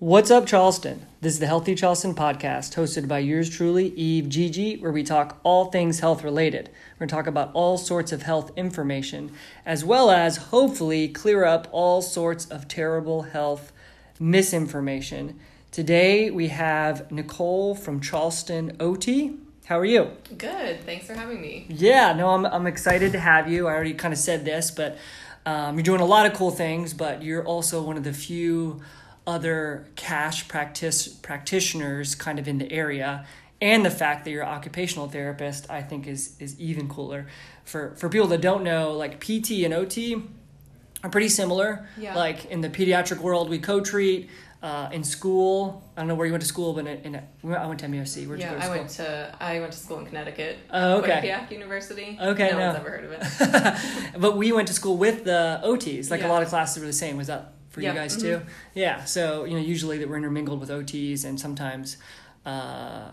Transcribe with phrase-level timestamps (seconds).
[0.00, 1.04] What's up, Charleston?
[1.22, 5.40] This is the Healthy Charleston podcast, hosted by yours truly, Eve Gigi, where we talk
[5.42, 6.68] all things health related.
[6.68, 9.32] We're going to talk about all sorts of health information,
[9.66, 13.72] as well as hopefully clear up all sorts of terrible health
[14.20, 15.36] misinformation.
[15.72, 19.34] Today we have Nicole from Charleston OT.
[19.64, 20.12] How are you?
[20.38, 20.84] Good.
[20.84, 21.66] Thanks for having me.
[21.68, 23.66] Yeah, no, I'm, I'm excited to have you.
[23.66, 24.96] I already kind of said this, but
[25.44, 28.80] um, you're doing a lot of cool things, but you're also one of the few
[29.28, 33.26] other cash practice practitioners kind of in the area
[33.60, 37.26] and the fact that you're an occupational therapist i think is is even cooler
[37.64, 39.96] for for people that don't know like pt and ot
[41.04, 42.14] are pretty similar Yeah.
[42.14, 44.30] like in the pediatric world we co-treat
[44.62, 47.66] uh, in school i don't know where you went to school but in, in i
[47.66, 49.78] went to musc where'd you yeah, go to I school went to I went to
[49.78, 50.54] school in Connecticut.
[50.72, 51.20] Oh, okay.
[51.20, 52.08] Quinnipiac University.
[52.32, 52.66] Okay, No, no.
[52.66, 54.20] one's ever heard of it.
[54.24, 56.10] but we went to school with the OTs.
[56.10, 57.16] Like a lot of classes were the same.
[57.16, 58.20] Was that for Yeah, you guys mhm.
[58.20, 58.40] too?
[58.74, 59.04] Yeah.
[59.04, 61.96] So you know, usually that we're intermingled with OTs and sometimes
[62.44, 63.12] uh,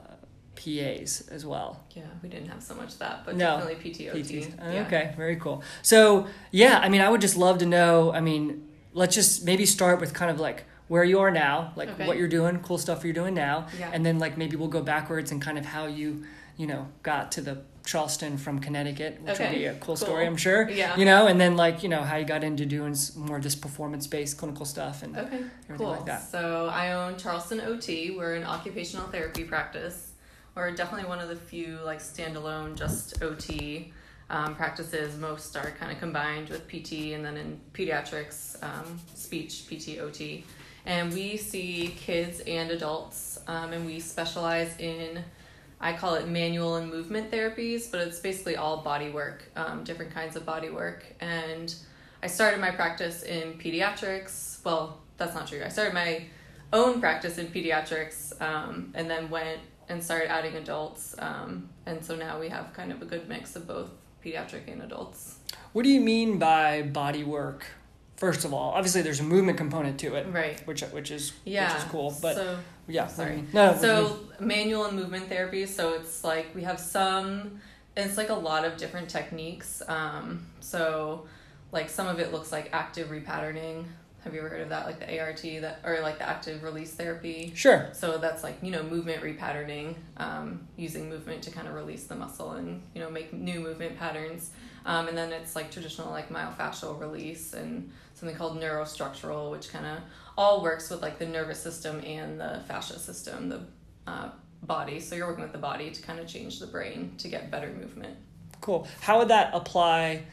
[0.56, 1.84] PAs as well.
[1.92, 3.58] Yeah, we didn't have so much of that, but No.
[3.58, 4.54] definitely PTOT.
[4.74, 4.84] Yeah.
[4.88, 5.64] Okay, very cool.
[5.82, 8.12] So yeah, I mean, I would just love to know.
[8.14, 11.90] I mean, let's just maybe start with kind of like where you are now, like
[11.90, 12.08] Okay.
[12.08, 13.90] what you're doing, cool stuff you're doing now, Yeah.
[13.94, 16.24] and then like maybe we'll go backwards and kind of how you,
[16.58, 19.96] you know, got to the Charleston from Connecticut, which Okay, be a cool, cool.
[19.96, 20.68] story, I'm sure.
[20.70, 20.96] Yeah.
[20.98, 23.56] You know, and then like you know how you got into doing more of this
[23.56, 25.36] performance-based clinical stuff and Okay.
[25.36, 25.90] everything Cool.
[25.92, 26.24] like that.
[26.24, 28.12] So I own Charleston OT.
[28.18, 30.14] We're an occupational therapy practice.
[30.56, 33.94] We're definitely one of the few like standalone just OT
[34.32, 35.18] um, practices.
[35.20, 40.44] Most are kind of combined with PT, and then in pediatrics, um, speech PT OT.
[40.88, 45.24] And we see kids and adults, um, and we specialize in.
[45.80, 50.14] I call it manual and movement therapies, but it's basically all body work, um, different
[50.14, 51.06] kinds of body work.
[51.20, 51.74] And
[52.24, 54.64] I started my practice in pediatrics.
[54.64, 55.62] Well, that's not true.
[55.64, 56.26] I started my
[56.74, 59.60] own practice in pediatrics um, and then went
[59.90, 61.16] and started adding adults.
[61.20, 63.90] Um, and so now we have kind of a good mix of both
[64.24, 65.38] pediatric and adults.
[65.74, 67.66] What do you mean by body work?
[68.18, 70.66] First of all, obviously there's a movement component to it, Right.
[70.66, 71.68] which which is Yeah.
[71.74, 72.16] which is cool.
[72.22, 72.58] But so,
[72.88, 73.44] yeah, sorry.
[73.54, 73.72] No.
[73.72, 74.04] what do you mean?
[74.04, 75.66] so manual and movement therapy.
[75.66, 77.60] So it's like we have some.
[77.98, 79.82] It's like a lot of different techniques.
[79.88, 81.28] Um, so,
[81.72, 83.86] like some of it looks like active repatterning.
[84.24, 84.86] Have you ever heard of that?
[84.86, 87.52] Like the ART that, or like the active release therapy.
[87.56, 87.90] sure.
[87.94, 92.16] So that's like you know movement repatterning, um, using movement to kind of release the
[92.16, 94.52] muscle and you know make new movement patterns.
[94.86, 99.86] Um, and then it's like traditional like myofascial release and something called neurostructural, which kind
[99.86, 100.00] of
[100.38, 103.62] all works with like the nervous system and the fascia system, the
[104.08, 104.30] uh,
[104.64, 105.00] body.
[105.00, 107.70] So you're working with the body to kind of change the brain to get better
[107.72, 108.18] movement.
[108.62, 108.88] Cool.
[109.02, 110.24] How would that apply?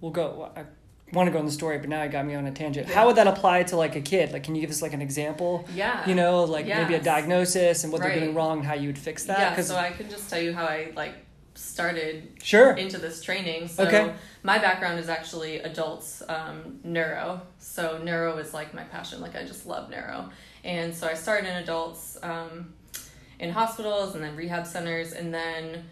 [0.00, 0.50] We'll go.
[0.56, 0.64] I
[1.12, 2.88] want to go in the story, but now you got me on a tangent.
[2.88, 2.94] Yeah.
[2.94, 4.32] How would that apply to like a kid?
[4.32, 5.66] Like, can you give us like an example?
[5.74, 6.06] Yeah.
[6.08, 8.20] You know, like maybe a diagnosis and what they're Right.
[8.20, 9.38] doing wrong and how you would fix that.
[9.56, 9.62] yeah.
[9.62, 11.14] So I can just tell you how I like
[11.54, 12.72] started sure.
[12.72, 13.68] into this training.
[13.68, 14.12] So Okay.
[14.42, 17.42] my background is actually adults um, neuro.
[17.58, 19.20] So neuro is like my passion.
[19.20, 20.30] Like I just love neuro.
[20.64, 22.74] And so I started in adults um,
[23.38, 25.12] in hospitals and then rehab centers.
[25.12, 25.84] And then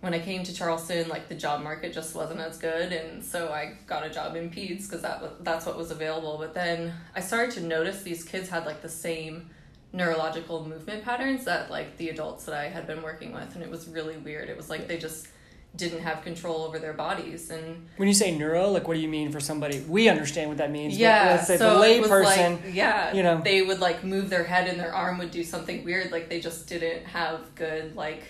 [0.00, 2.92] when I came to Charleston, like the job market just wasn't as good.
[2.92, 6.38] And so I got a job in peds because that that's what was available.
[6.38, 9.50] But then I started to notice these kids had like the same
[9.92, 13.70] neurological movement patterns that like the adults that I had been working with and it
[13.70, 14.48] was really weird.
[14.48, 15.28] It was like they just
[15.76, 19.08] didn't have control over their bodies and When you say neuro, like what do you
[19.08, 19.80] mean for somebody?
[19.80, 20.94] We understand what that means.
[20.94, 22.62] but yeah let's say so the it was layperson.
[22.64, 23.40] like yeah you know.
[23.42, 26.40] they would like move their head and their arm would do something weird like they
[26.40, 28.24] just didn't have good like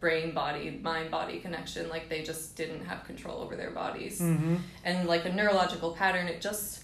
[0.00, 4.56] brain body mind body connection like they just didn't have control over their bodies hmm
[4.84, 6.81] and like a neurological pattern it just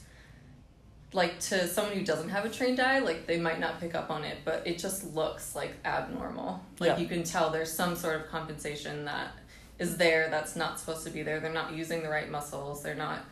[1.12, 4.10] like to someone who doesn't have a trained eye like they might not pick up
[4.10, 6.98] on it but it just looks like abnormal like Yeah.
[6.98, 9.32] you can tell there's some sort of compensation that
[9.78, 12.94] is there that's not supposed to be there they're not using the right muscles they're
[12.94, 13.24] not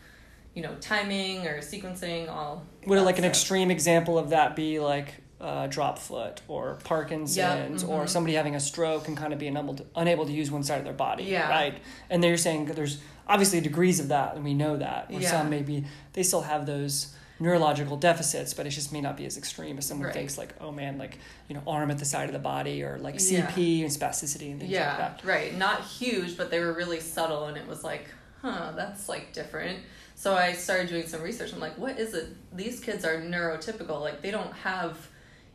[0.55, 5.15] you know timing or sequencing all Would like an extreme example of that be like
[5.39, 8.09] uh, drop foot or Parkinson's or mhm.
[8.09, 10.79] somebody having a stroke and kind of being unable to, unable to use one side
[10.79, 11.25] of their body?
[11.25, 11.51] Yeah.
[11.51, 11.79] Right.
[12.09, 15.11] And they're saying there's obviously degrees of that, and we know that.
[15.11, 15.31] Where Yeah.
[15.31, 15.85] some maybe
[16.15, 19.87] they still have those neurological deficits, but it just may not be as extreme as
[19.87, 20.15] someone Right.
[20.15, 21.19] thinks like, oh man, like
[21.49, 23.47] you know, arm at the side of the body or like Yeah.
[23.51, 25.21] CP and spasticity and things like that.
[25.25, 28.07] right not huge but they were really subtle and it was like
[28.43, 29.81] huh that's like different
[30.15, 34.01] so i started doing some research i'm like what is it these kids are neurotypical
[34.01, 35.09] like they don't have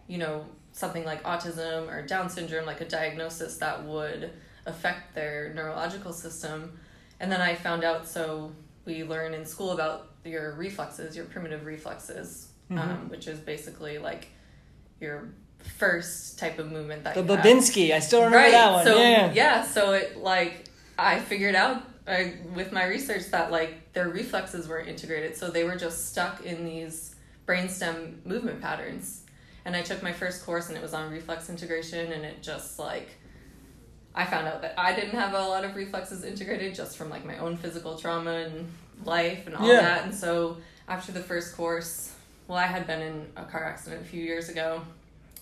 [0.07, 4.31] you know something like autism or down syndrome like a diagnosis that would
[4.65, 6.77] affect their neurological system
[7.19, 8.51] and then i found out so
[8.85, 14.27] we learn in school about your reflexes your primitive reflexes um, which is basically like
[14.99, 15.29] your
[15.77, 17.23] first type of movement that The.
[17.23, 18.51] Babinski, I still remember right.
[18.51, 18.85] that one.
[18.85, 19.31] So yeah.
[19.33, 20.65] yeah, so it like
[20.97, 22.23] I figured out uh,
[22.53, 26.65] with my research that like their reflexes weren't integrated, so they were just stuck in
[26.65, 27.15] these
[27.45, 29.23] brainstem movement patterns.
[29.63, 32.79] And I took my first course, and it was on reflex integration, and it just
[32.79, 33.09] like
[34.15, 37.25] I found out that I didn't have a lot of reflexes integrated just from like
[37.25, 38.71] my own physical trauma and
[39.05, 39.81] life and all Yeah.
[39.81, 40.03] that.
[40.05, 40.57] And so
[40.87, 42.13] after the first course,
[42.47, 44.81] well, I had been in a car accident a few years ago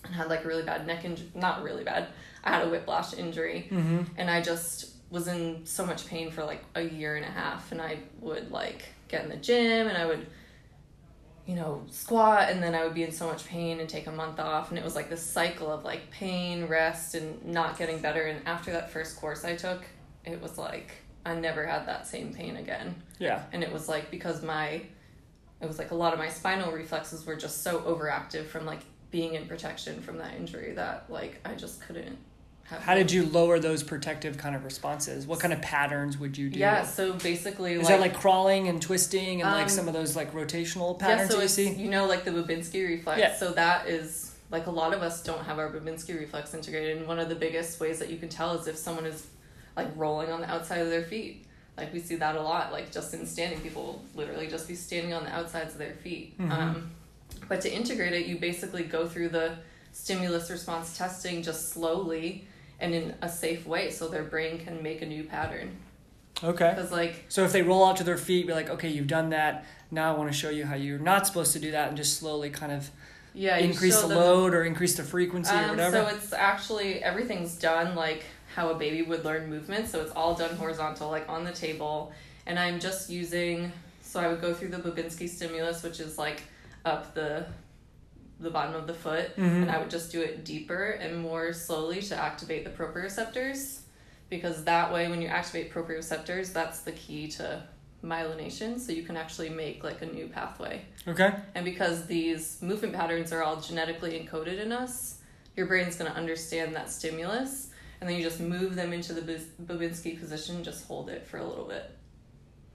[0.04, 1.30] and had like a really bad neck injury.
[1.36, 2.08] Not really bad.
[2.44, 4.04] I had a whiplash injury, Mm-hmm.
[4.18, 7.72] and I just was in so much pain for like a year and a half.
[7.72, 10.28] And I would like get in the gym and I would
[11.46, 14.12] you know, squat and then I would be in so much pain and take a
[14.12, 14.70] month off.
[14.70, 18.22] And it was like this cycle of like pain, rest, and not getting better.
[18.22, 19.82] And after that first course I took,
[20.26, 20.92] it was like
[21.26, 22.96] I never had that same pain again.
[23.20, 23.44] Yeah.
[23.52, 24.82] And it was like because my,
[25.62, 28.80] it was like a lot of my spinal reflexes were just so overactive from like
[29.12, 32.18] being in protection from that injury that like I just couldn't
[32.66, 32.82] have.
[32.82, 35.26] How did you lower those protective kind of responses?
[35.26, 36.60] What kind of patterns would you do?
[36.60, 39.94] Yeah, so basically, Is like, that like crawling and twisting and like Um, some of
[39.94, 41.74] those like rotational yeah, patterns so you see?
[41.74, 43.20] you know, like the Babinski reflex.
[43.20, 43.36] Yeah.
[43.36, 47.08] So that is like a lot of us don't have our Babinski reflex integrated, and
[47.08, 49.28] one of the biggest ways that you can tell is if someone is
[49.76, 51.46] like rolling on the outside of their feet.
[51.78, 54.76] Like we see that a lot, like just in standing, people will literally just be
[54.76, 56.38] standing on the outsides of their feet.
[56.38, 56.52] Mhm.
[56.52, 56.92] Um,
[57.48, 59.54] but to integrate it, you basically go through the
[59.94, 62.46] stimulus response testing just slowly
[62.80, 65.78] and in a safe way, so their brain can make a new pattern.
[66.44, 66.74] Okay.
[66.76, 69.30] Because like So if they roll out to their feet, be like, okay, you've done
[69.30, 69.66] that.
[69.92, 72.18] Now I want to show you how you're not supposed to do that, and just
[72.18, 72.90] slowly kind of
[73.34, 75.98] yeah, increase the them- load or increase the frequency or Um, whatever.
[76.04, 78.24] so it's actually everything's done like
[78.60, 79.88] how a baby would learn movement.
[79.88, 82.12] So it's all done horizontal, like on the table.
[82.46, 83.72] And I'm just using.
[84.02, 86.44] So I would go through the Babinski stimulus, which is like
[86.84, 87.46] up the
[88.42, 89.64] the bottom of the foot, Mhm.
[89.64, 93.80] and I would just do it deeper and more slowly to activate the proprioceptors,
[94.30, 97.62] because that way, when you activate proprioceptors, that's the key to
[98.02, 98.80] myelination.
[98.80, 100.82] So you can actually make like a new pathway.
[101.06, 101.32] okay.
[101.54, 105.18] And because these movement patterns are all genetically encoded in us,
[105.58, 107.69] your brain's going to understand that stimulus,
[108.02, 111.46] and then you just move them into the Babinski position, just hold it for a
[111.46, 111.92] little bit.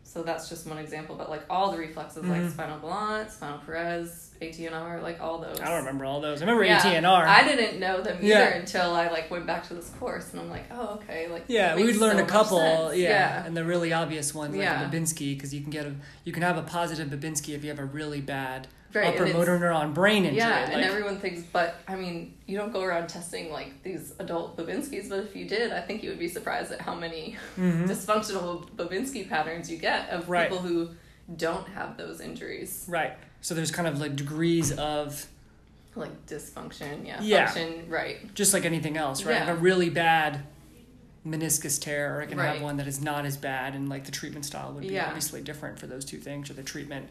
[0.07, 2.29] So that's just one example, but like all the reflexes, Mhm.
[2.43, 5.59] like spinal volant, spinal perez, ATNR, like all those.
[5.61, 6.41] I don't remember all those.
[6.41, 6.79] I remember Yeah.
[6.79, 7.25] ATNR.
[7.27, 8.55] I didn't know them either Yeah.
[8.55, 11.75] until I like went back to this course, and I'm like, oh okay, like yeah,
[11.75, 12.95] we would learn so a couple.
[12.95, 14.85] Yeah, yeah, and the really obvious ones like Yeah.
[14.89, 17.81] Babinski, because you can get a you can have a positive Babinski if you have
[17.81, 20.39] a really bad Right, upper motor neuron brain injury.
[20.39, 24.15] Yeah, and like- everyone thinks, but I mean, you don't go around testing like these
[24.19, 27.37] adult Babinskis, but if you did, I think you would be surprised at how many
[27.57, 27.89] Mhm.
[27.89, 30.49] dysfunctional Babinski patterns you get of Right.
[30.49, 30.91] people who
[31.37, 32.85] don't have those injuries.
[32.89, 33.15] Right.
[33.41, 35.27] So there's kind of like degrees of
[35.97, 37.21] Like dysfunction, yeah.
[37.23, 37.47] Yeah.
[37.47, 38.35] Function, right.
[38.35, 39.35] just like anything else, right?
[39.35, 39.41] Yeah.
[39.47, 40.41] Like a really bad
[41.27, 44.13] meniscus tear, or I can have one that is not as bad, and like the
[44.13, 45.07] treatment style would be Yeah.
[45.07, 47.09] obviously different for those two things, or the treatment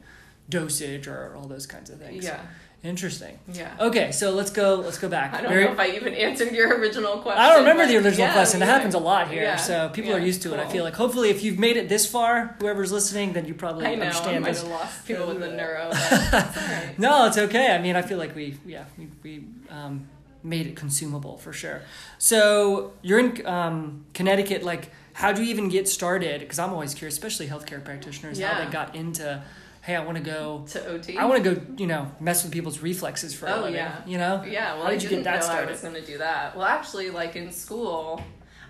[0.50, 2.24] dosage, or all those kinds of things.
[2.24, 2.42] Yeah,
[2.84, 3.40] Interesting.
[3.54, 3.74] yeah.
[3.80, 4.76] Okay, so let's go.
[4.76, 5.34] Let's go back.
[5.34, 7.42] I don't Very- know if I even answered your original question.
[7.42, 8.60] I don't remember the original yeah, question.
[8.60, 8.74] That yeah.
[8.74, 10.60] happens a lot here, Yeah, so people are used to it.
[10.60, 13.86] I feel like hopefully, if you've made it this far, whoever's listening, then you probably
[13.86, 14.62] I know, I understand might this.
[14.64, 17.00] have lost people with the neuro, but it's alright.
[17.00, 17.74] No, it's okay.
[17.74, 20.08] I mean, I feel like we, yeah, we, we um,
[20.44, 21.84] made it consumable for sure.
[22.18, 24.62] So you're in um, Connecticut.
[24.62, 26.42] Like, how do you even get started?
[26.42, 29.42] Because I'm always curious, especially healthcare practitioners, how they got into.
[29.84, 30.64] Hey, I want to go.
[30.70, 31.18] To OT?
[31.18, 31.62] I want to go.
[31.78, 33.76] You know, mess with people's reflexes for a Oh, living.
[33.76, 34.02] yeah.
[34.06, 34.42] You know.
[34.48, 35.68] Yeah, well, How did I you didn't get that started?
[35.68, 36.56] I was going to do that.
[36.56, 38.22] Well, actually, like in school,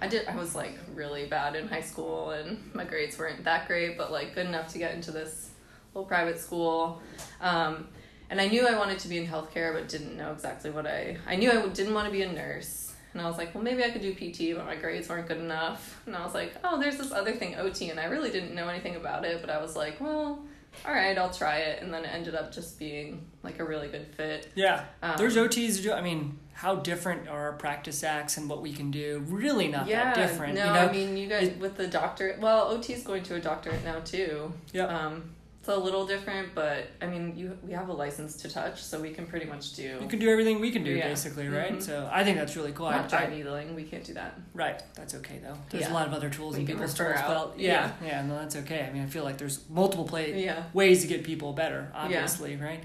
[0.01, 0.27] I did.
[0.27, 4.11] I was like really bad in high school, and my grades weren't that great, but
[4.11, 5.51] like good enough to get into this
[5.93, 6.99] little private school.
[7.41, 7.87] Um,
[8.31, 11.17] and I knew I wanted to be in healthcare, but didn't know exactly what I.
[11.27, 13.83] I knew I didn't want to be a nurse, and I was like, well, maybe
[13.83, 16.01] I could do PT, but my grades weren't good enough.
[16.07, 18.67] And I was like, oh, there's this other thing, OT, and I really didn't know
[18.67, 20.39] anything about it, but I was like, well.
[20.85, 23.87] All right, I'll try it, and then it ended up just being like a really
[23.87, 24.49] good fit.
[24.55, 24.85] Yeah.
[25.01, 25.81] Um, There's OTs.
[25.81, 29.23] do- I mean, how different are our practice acts and what we can do?
[29.27, 30.55] Really not that different.
[30.55, 30.79] No, you know?
[30.79, 32.39] I mean you guys it- with the doctorate.
[32.39, 34.51] Well, OT's going to a doctorate now too.
[34.73, 34.89] Yep.
[34.89, 38.83] Um, it's a little different, but I mean you we have a license to touch,
[38.83, 39.97] so we can pretty much do.
[40.01, 41.07] you can do everything we can do, Yeah.
[41.07, 41.71] basically, right?
[41.77, 41.81] Mhm.
[41.81, 42.87] So I think that's really cool.
[42.87, 43.73] I- Not dry needling.
[43.73, 44.37] We can't do that.
[44.53, 45.57] Right, that's okay though.
[45.69, 47.53] There's a lot of other tools We in people's tools, out.
[47.53, 48.85] but yeah, yeah, no, that's okay.
[48.85, 50.63] I mean, I feel like there's multiple play Yeah.
[50.73, 52.83] ways to get people better, obviously, right?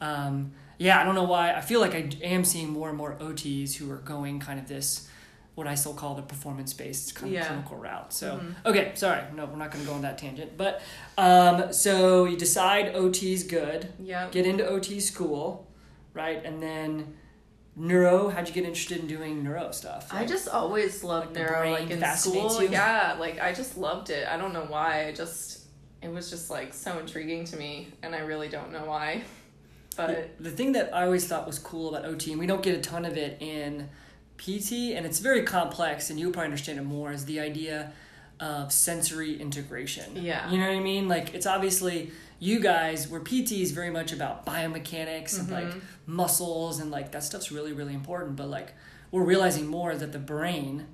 [0.00, 1.52] Um, yeah, I don't know why.
[1.52, 4.68] I feel like I am seeing more and more OTs who are going kind of
[4.68, 5.08] this,
[5.60, 7.42] what I still call the performance based kind Yeah.
[7.42, 8.12] of clinical route.
[8.14, 8.54] So, Mhm.
[8.70, 10.56] okay, sorry, no, we're not going to go on that tangent.
[10.56, 10.80] But
[11.18, 14.28] um, so you decide OT is good, Yeah.
[14.30, 15.66] get into OT school,
[16.14, 16.42] right?
[16.44, 17.14] And then
[17.76, 18.28] neuro.
[18.30, 20.08] How'd you get interested in doing neuro stuff?
[20.12, 22.62] I just always loved like the neuro, like in school.
[22.62, 22.70] you?
[22.70, 24.26] Yeah, like I just loved it.
[24.26, 25.06] I don't know why.
[25.08, 25.58] I just
[26.02, 29.22] it was just like so intriguing to me, and I really don't know why.
[29.96, 32.74] But the thing that I always thought was cool about OT, and we don't get
[32.74, 33.90] a ton of it in
[34.40, 37.92] PT, and it's very complex, and you'll probably understand it more, is the idea
[38.40, 40.16] of sensory integration.
[40.16, 40.50] Yeah.
[40.50, 41.08] You know what I mean?
[41.08, 45.74] Like, it's obviously you guys, where PT is very much about biomechanics and like
[46.06, 48.36] muscles, and like that stuff's really, really important.
[48.36, 48.72] But like,
[49.10, 50.86] we're realizing more that the brain,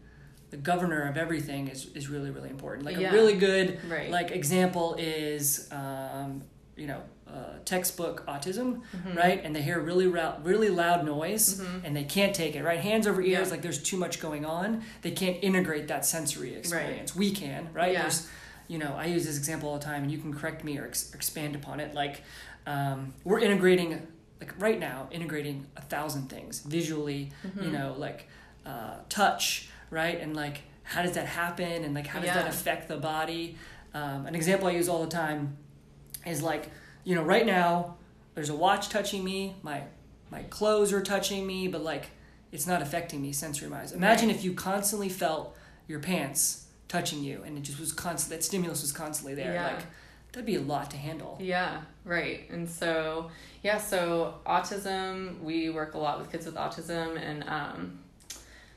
[0.50, 2.84] the governor of everything, is, is really, really important.
[2.84, 3.10] Like, Yeah.
[3.10, 4.10] a really good Right.
[4.10, 6.42] like example is, um,
[6.76, 8.82] you know, uh, textbook autism,
[9.14, 9.40] right?
[9.42, 12.78] And they hear really rou- really loud noise, and they can't take it, right?
[12.78, 13.52] Hands over ears, Yeah.
[13.52, 14.82] like there's too much going on.
[15.02, 17.16] They can't integrate that sensory experience.
[17.16, 17.92] We can, right?
[17.92, 18.02] Yeah.
[18.02, 18.28] There's,
[18.68, 20.84] you know, I use this example all the time, and you can correct me or
[20.86, 21.94] ex- expand upon it.
[21.94, 22.22] Like,
[22.66, 24.06] um, we're integrating,
[24.40, 27.62] like right now, integrating a thousand things visually, Mm-hmm.
[27.64, 28.28] you know, like
[28.66, 30.20] uh, touch, right?
[30.20, 31.84] And like, how does that happen?
[31.84, 33.56] And like, how does that affect the body?
[33.94, 35.56] Um, an example I use all the time
[36.26, 36.70] is like,
[37.04, 37.96] you know, right now
[38.34, 39.82] there's a watch touching me, my
[40.30, 42.06] my clothes are touching me, but like
[42.52, 43.92] it's not affecting me sensory wise.
[43.92, 45.56] Imagine if you constantly felt
[45.88, 49.54] your pants touching you and it just was constant that stimulus was constantly there.
[49.54, 49.74] Yeah.
[49.74, 49.82] Like
[50.36, 51.38] that'd be a lot to handle.
[51.40, 52.48] Yeah, right.
[52.50, 53.30] And so,
[53.62, 57.18] yeah, so autism, we work a lot with kids with autism.
[57.18, 57.98] And um,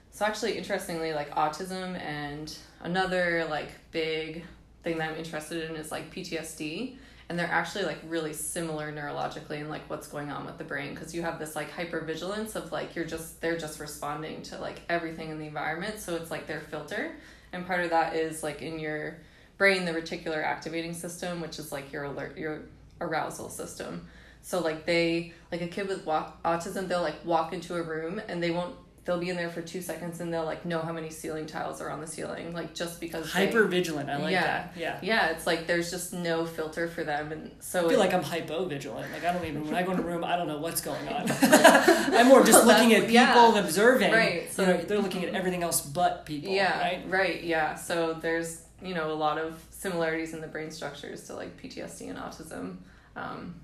[0.09, 4.45] so, actually, interestingly, like autism and another like big
[4.83, 6.95] thing that I'm interested in is like PTSD.
[7.29, 10.95] And they're actually like really similar neurologically and like what's going on with the brain
[10.95, 14.81] because you have this like hypervigilance of like you're just they're just responding to like
[14.89, 17.11] everything in the environment so it's like their filter.
[17.53, 19.17] And part of that is like in your
[19.57, 22.63] brain the reticular activating system which is like your alert your
[22.99, 24.07] arousal system.
[24.41, 28.19] So like they like a kid with wa- autism they'll like walk into a room
[28.27, 28.75] and they won't
[29.05, 31.81] they'll be in there for two seconds and they'll like know how many ceiling tiles
[31.81, 34.09] are on the ceiling like just because Hyper vigilant.
[34.09, 34.43] I like Yeah.
[34.43, 34.73] that.
[34.77, 34.99] Yeah.
[35.01, 38.21] yeah it's like there's just no filter for them and so I feel like I'm
[38.23, 39.11] hypo vigilant.
[39.11, 41.07] Like I don't even when I go in a room, I don't know what's going
[41.07, 41.25] on.
[41.41, 43.47] I'm more just Well, looking at people yeah.
[43.49, 44.11] and observing.
[44.11, 46.51] Right, So so- they're looking at everything else but people.
[46.51, 47.03] yeah Right.
[47.07, 51.33] right yeah so there's you know a lot of similarities in the brain structures to
[51.35, 52.77] like ptsd and autism
[53.15, 53.55] um,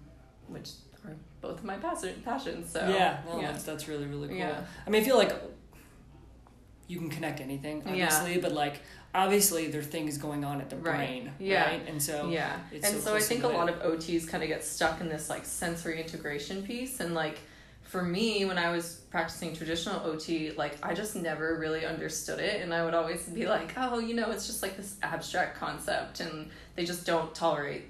[0.47, 0.71] which
[1.45, 4.37] both of my passion, passions so yeah, no, yeah That's, that's really really cool.
[4.37, 4.61] Yeah.
[4.85, 5.33] I mean, I feel like
[6.87, 8.05] you can connect anything, Yeah.
[8.05, 8.81] obviously, but like
[9.13, 10.95] obviously there are things going on at the Right.
[11.23, 11.65] brain, Yeah.
[11.69, 11.81] right?
[11.87, 14.49] And so yeah it's and so so, i think a lot of ots kind of
[14.49, 17.39] get stuck in this like sensory integration piece and like
[17.83, 22.61] for me when i was practicing traditional ot like i just never really understood it
[22.61, 26.19] and i would always be like oh you know it's just like this abstract concept
[26.19, 27.83] and they just don't tolerate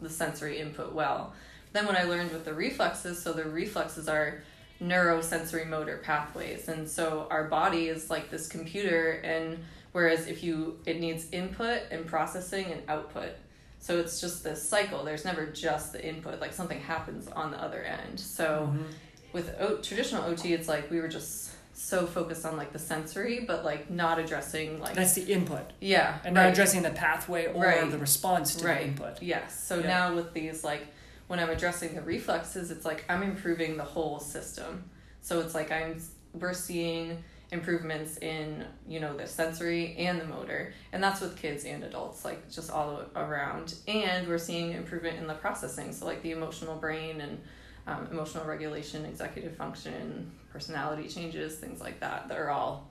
[0.00, 1.34] the sensory input well
[1.72, 4.42] then what i learned with the reflexes so the reflexes are
[4.80, 9.58] neurosensory motor pathways and so our body is like this computer and
[9.92, 13.30] whereas if you it needs input and processing and output
[13.78, 17.62] so it's just this cycle there's never just the input like something happens on the
[17.62, 18.84] other end so Mhm.
[19.32, 23.40] with o- traditional ot it's like we were just so focused on like the sensory
[23.46, 27.64] but like not addressing like that's the input, yeah and not addressing the pathway or
[27.64, 27.90] Right.
[27.90, 29.22] the response to right the input.
[29.22, 29.86] yes so Yeah.
[29.86, 30.86] now with these like
[31.32, 34.84] when i'm addressing the reflexes it's like i'm improving the whole system.
[35.22, 35.98] So it's like i'm
[36.34, 40.74] we're seeing improvements in you know the sensory and the motor.
[40.92, 43.76] And that's with kids and adults like just all around.
[43.88, 45.92] And we're seeing improvement in the processing.
[45.94, 47.40] So like the emotional brain and
[47.86, 52.90] um, emotional regulation executive function personality changes things like that that are all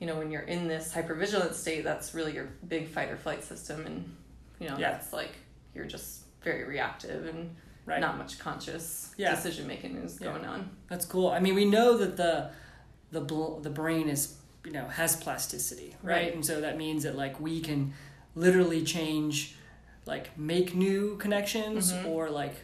[0.00, 3.44] you know when you're in this hypervigilant state that's really your big fight or flight
[3.44, 3.86] system.
[3.86, 4.16] And
[4.58, 4.90] you know Yeah.
[4.90, 5.34] that's like
[5.76, 7.54] you're just very reactive and
[7.88, 8.00] Right.
[8.00, 9.34] not much conscious Yeah.
[9.34, 10.32] decision making is Yeah.
[10.32, 11.28] going on That's cool.
[11.28, 12.50] I mean, we know that the
[13.10, 16.14] the bl- the brain is you know has plasticity, right?
[16.24, 16.34] Right.
[16.34, 17.94] And so that means that like we can
[18.34, 19.56] literally change,
[20.06, 22.06] like make new connections Mhm.
[22.06, 22.54] or like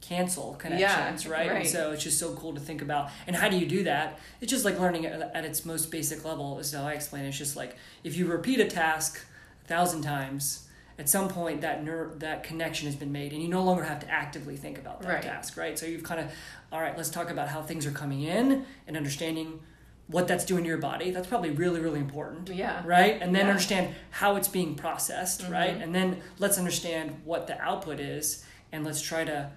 [0.00, 1.46] cancel connections, right?
[1.48, 1.68] And right.
[1.68, 3.10] so it's just so cool to think about.
[3.26, 4.18] And how do you do that?
[4.40, 6.58] It's just like learning at, at its most basic level.
[6.58, 7.28] Is how I explain it.
[7.28, 9.20] It's just like if you repeat a task
[9.64, 10.66] a thousand times.
[11.00, 14.00] At some point, that ner- that connection has been made, and you no longer have
[14.00, 15.22] to actively think about that Right.
[15.22, 15.78] task, right?
[15.78, 16.30] So you've kind of,
[16.70, 19.60] all right, let's talk about how things are coming in and understanding
[20.08, 21.10] what that's doing to your body.
[21.10, 23.16] That's probably really, really important, yeah right?
[23.22, 23.50] And then Yeah.
[23.52, 25.78] understand how it's being processed, right?
[25.78, 25.82] Mhm.
[25.84, 29.48] And then let's understand what the output is, and let's try to,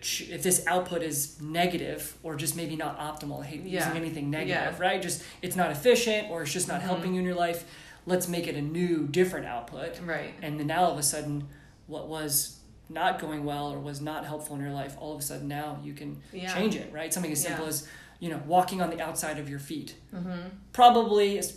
[0.00, 3.84] if this output is negative or just maybe not optimal, I hate Yeah.
[3.84, 4.82] using anything negative, Yeah.
[4.86, 5.02] right?
[5.02, 6.84] Just it's not efficient or it's just not Mhm.
[6.84, 7.64] helping you in your life.
[8.06, 11.48] Let's make it a new, different output right and then now all of a sudden
[11.86, 15.22] what was not going well or was not helpful in your life all of a
[15.22, 16.52] sudden now you can Yeah.
[16.54, 17.68] change it right something as simple Yeah.
[17.70, 17.88] as
[18.20, 19.94] you know, walking on the outside of your feet.
[20.12, 20.48] Mm-hmm.
[20.72, 21.56] Probably is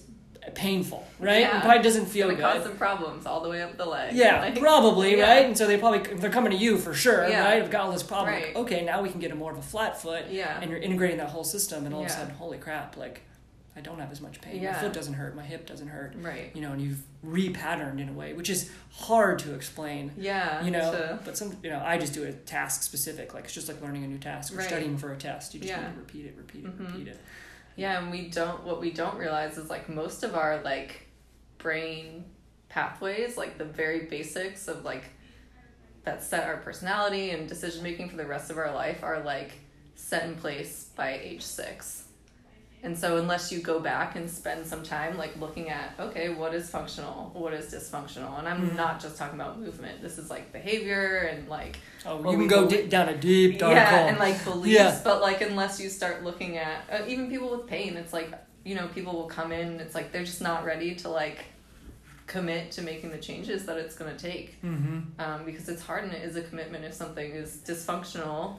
[0.54, 1.40] painful, right?
[1.42, 1.58] Yeah.
[1.58, 2.40] It probably doesn't feel good.
[2.40, 4.14] cause some problems all the way up the leg.
[4.16, 5.28] Yeah, Like, probably, yeah.
[5.38, 5.46] right?
[5.46, 7.44] And so they probably they're coming to you for sure, Yeah.
[7.46, 7.64] right?
[7.64, 8.30] I've got all this problem.
[8.36, 8.48] Right.
[8.48, 10.60] Like, okay, now we can get a more of a flat foot, Yeah.
[10.62, 12.96] and you're integrating that whole system, and all of a sudden, holy crap!
[12.96, 13.22] Like,
[13.76, 14.64] I don't have as much pain.
[14.64, 15.34] My foot doesn't hurt.
[15.36, 16.14] My hip doesn't hurt.
[16.18, 16.52] Right.
[16.54, 20.12] You know, and you've repatterned in a way, which is hard to explain.
[20.18, 20.64] Yeah.
[20.64, 23.34] You know, to- but some, you know, I just do it task specific.
[23.34, 24.68] Like it's just like learning a new task or Right.
[24.68, 25.54] studying for a test.
[25.54, 25.88] You just Yeah.
[25.88, 26.88] need to repeat it, repeat it, Mhm.
[26.92, 27.20] repeat it.
[27.78, 28.64] Yeah, and we don't.
[28.66, 31.08] What we don't realize is like most of our like
[31.58, 32.26] brain
[32.68, 35.06] pathways, like the very basics of like
[36.04, 39.54] that set our personality and decision making for the rest of our life, are like
[39.96, 42.04] set in place by age six.
[42.84, 46.54] And so, unless you go back and spend some time like looking at, okay, what
[46.56, 48.76] is functional, what is dysfunctional, and I'm Mhm.
[48.76, 50.02] not just talking about movement.
[50.02, 53.76] This is like behavior and like Oh, you can go di- down a deep dark
[53.76, 54.08] yeah, hole.
[54.10, 55.00] and like beliefs, Yeah.
[55.04, 58.32] but like unless you start looking at uh, even people with pain, it's like
[58.64, 59.80] you know people will come in.
[59.80, 61.46] It's like they're just not ready to like
[62.28, 65.00] commit to making the changes that it's going to take mm-hmm.
[65.20, 66.86] um, because it's hard and it is a commitment.
[66.86, 68.56] If something is dysfunctional,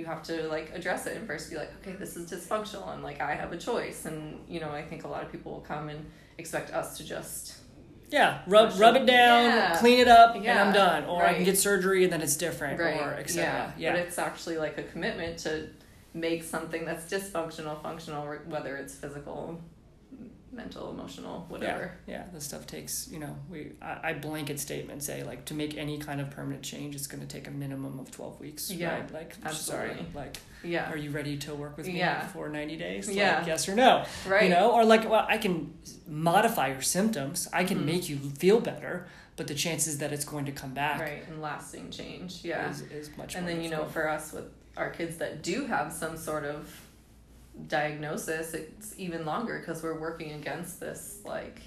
[0.00, 3.02] you have to like address it and first be like, okay, this is dysfunctional, and
[3.02, 4.06] like I have a choice.
[4.06, 6.06] And you know, I think a lot of people will come and
[6.38, 7.58] expect us to just
[8.10, 9.06] Yeah, rub rub it.
[9.06, 9.76] down, Yeah.
[9.78, 11.04] clean it up, and I'm done.
[11.04, 13.74] Or I can get surgery and then it's different, right or etc.
[13.76, 13.92] yeah.
[13.92, 15.68] but it's actually like a commitment to
[16.14, 19.60] make something that's dysfunctional functional whether it's physical
[20.52, 25.02] mental emotional whatever Yeah, yeah, this stuff takes, you know, we I, I blanket statement
[25.02, 27.98] say like to make any kind of permanent change, it's going to take a minimum
[28.00, 28.70] of twelve weeks.
[28.70, 29.12] Yeah, right?
[29.12, 32.26] like sorry, like yeah are you ready to work with me Yeah.
[32.28, 33.06] for ninety days?
[33.08, 33.46] Like, Yeah.
[33.46, 34.04] yes or no.
[34.26, 35.72] right You know, or like well, I can
[36.08, 37.48] modify your symptoms.
[37.52, 37.84] I can Mhm.
[37.84, 41.40] make you feel better, but the chances that it's going to come back right and
[41.40, 43.36] lasting change yeah is, is much.
[43.36, 44.44] and then you know for us with
[44.76, 46.68] our kids that do have some sort of
[47.66, 51.60] diagnosis it's even longer because we're working against this like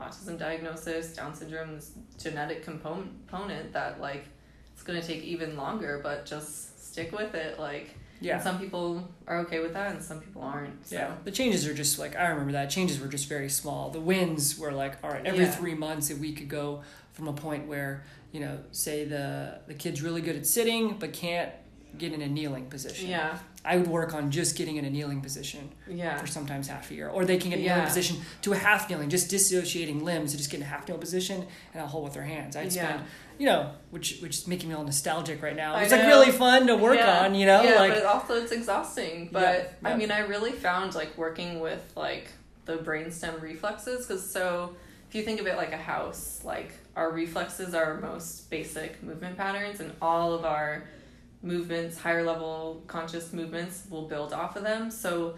[0.00, 4.26] autism diagnosis down syndrome this genetic component component that like
[4.72, 8.34] it's going to take even longer but just stick with it like yeah.
[8.34, 10.86] And some people are okay with that, and some people aren't.
[10.86, 10.94] So.
[10.96, 13.88] Yeah, the changes are just like I remember that changes were just very small.
[13.88, 15.50] The wins were like all right, every Yeah.
[15.50, 20.02] three months we could go from a point where you know, say the the kid's
[20.02, 21.50] really good at sitting but can't
[21.98, 23.08] get in a kneeling position.
[23.10, 23.38] Yeah.
[23.64, 26.16] I would work on just getting in a kneeling position Yeah.
[26.16, 28.56] for sometimes half a year, or they can get in a kneeling position to a
[28.56, 31.88] half kneeling, just dissociating limbs to just get in a half kneeling position and I'll
[31.88, 32.56] hold with their hands.
[32.56, 32.88] I'd Yeah.
[32.88, 33.04] spend,
[33.38, 35.76] you know, which which is making me all nostalgic right now.
[35.78, 37.24] It's like really fun to work Yeah.
[37.24, 39.28] on, you know, Yeah, like but also it's exhausting.
[39.30, 42.28] But Yeah, I mean, I really found like working with like
[42.64, 44.74] the brainstem reflexes because so
[45.08, 49.02] if you think of it like a house, like our reflexes are our most basic
[49.02, 50.84] movement patterns, and all of our
[51.42, 54.90] movements, higher level conscious movements, will build off of them.
[54.90, 55.36] So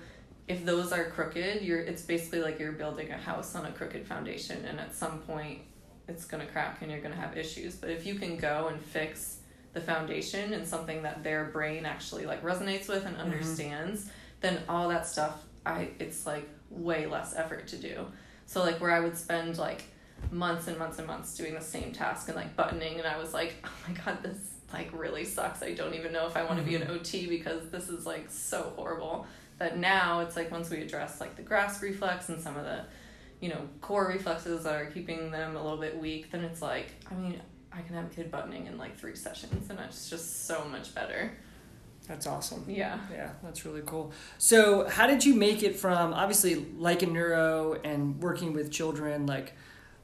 [0.49, 4.07] if those are crooked, you're it's basically like you're building a house on a crooked
[4.07, 5.61] foundation, and at some point
[6.09, 7.77] it's gonna crack and you're gonna have issues.
[7.77, 9.39] But if you can go and fix
[9.73, 13.31] the foundation and something that their brain actually like resonates with and mm-hmm.
[13.31, 14.11] understands,
[14.41, 18.07] then all that stuff I it's like way less effort to do.
[18.47, 19.85] So like where I would spend like
[20.31, 23.33] months and months and months doing the same task and like buttoning and I was
[23.33, 25.63] like, oh my god, this like really sucks.
[25.63, 26.93] I don't even know if I want to be an mm-hmm.
[26.93, 29.27] OT because this is like so horrible.
[29.59, 32.85] But now it's like once we address like the grasp reflex and some of the
[33.43, 36.95] you know, core reflexes that are keeping them a little bit weak, then it's like,
[37.11, 40.47] I mean, I can have a kid buttoning in like three sessions and it's just
[40.47, 41.33] so much better.
[42.07, 42.65] that's awesome.
[42.69, 43.01] Yeah.
[43.11, 44.13] Yeah, that's really cool.
[44.39, 49.27] So, how did you make it from obviously like in neuro and working with children?
[49.27, 49.55] Like,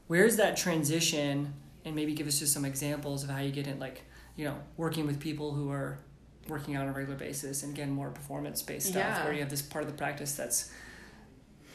[0.09, 1.55] where's that transition?
[1.85, 4.03] And maybe give us just some examples of how you get in, like,
[4.39, 5.99] you know, working with people who are
[6.49, 9.25] working on a regular basis and again more performance based stuff Yeah.
[9.25, 10.71] where you have this part of the practice that's,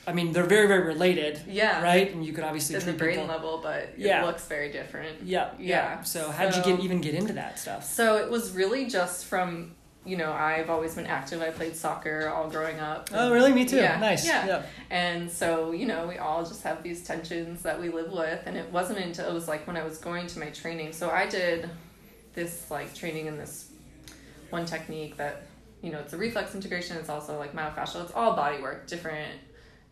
[0.07, 1.83] I mean, they're very very related, Yeah.
[1.83, 2.11] right?
[2.11, 3.27] And you could obviously In the brain people.
[3.27, 4.23] level, but Yeah.
[4.23, 5.21] it looks very different.
[5.23, 5.97] Yeah, yeah.
[5.97, 6.01] Yeah.
[6.03, 7.83] So, how did you get even get into that stuff?
[7.85, 11.41] So it was really just from, you know, I've always been active.
[11.41, 13.09] I played soccer all growing up.
[13.13, 13.53] Oh, really?
[13.53, 13.77] Me too.
[13.77, 14.25] Yeah, Nice.
[14.25, 14.45] yeah.
[14.47, 14.61] yeah.
[14.89, 18.41] And so, you know, we all just have these tensions that we live with.
[18.45, 20.91] And it wasn't until it was like when I was going to my training.
[20.93, 21.69] So I did
[22.33, 23.69] this like training in this
[24.49, 25.43] one technique that,
[25.81, 26.97] you know, it's a reflex integration.
[26.97, 28.03] It's also like myofascial.
[28.03, 29.39] It's all body work, different,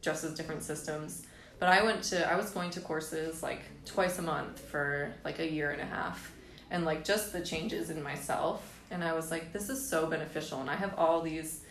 [0.02, 1.26] addresses different systems.
[1.60, 5.40] But I went to, I was going to courses like twice a month for like
[5.40, 6.32] a year and a half.
[6.72, 8.80] And like just the changes in myself.
[8.90, 10.60] And I was like, this is so beneficial.
[10.62, 11.62] And I have all these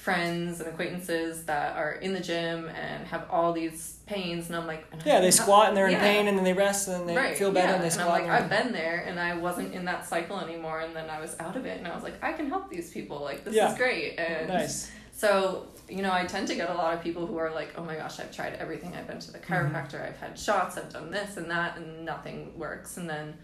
[0.00, 4.66] friends and acquaintances that are in the gym and have all these pains and I'm
[4.66, 7.00] like and Yeah, I'm they squat and they're in pain, and then they rest and
[7.00, 7.74] then they right, feel better yeah.
[7.74, 8.08] and they and squat.
[8.08, 11.10] I'm like and I've been there and I wasn't in that cycle anymore and then
[11.10, 13.44] I was out of it and I was like I can help these people like
[13.44, 13.72] this Yeah.
[13.72, 14.90] is great and nice.
[15.12, 17.84] So, you know, I tend to get a lot of people who are like, oh
[17.84, 18.94] my gosh, I've tried everything.
[18.96, 19.52] I've been to the mm-hmm.
[19.52, 22.96] chiropractor, I've had shots, I've done this and that, and nothing works.
[22.96, 23.36] And then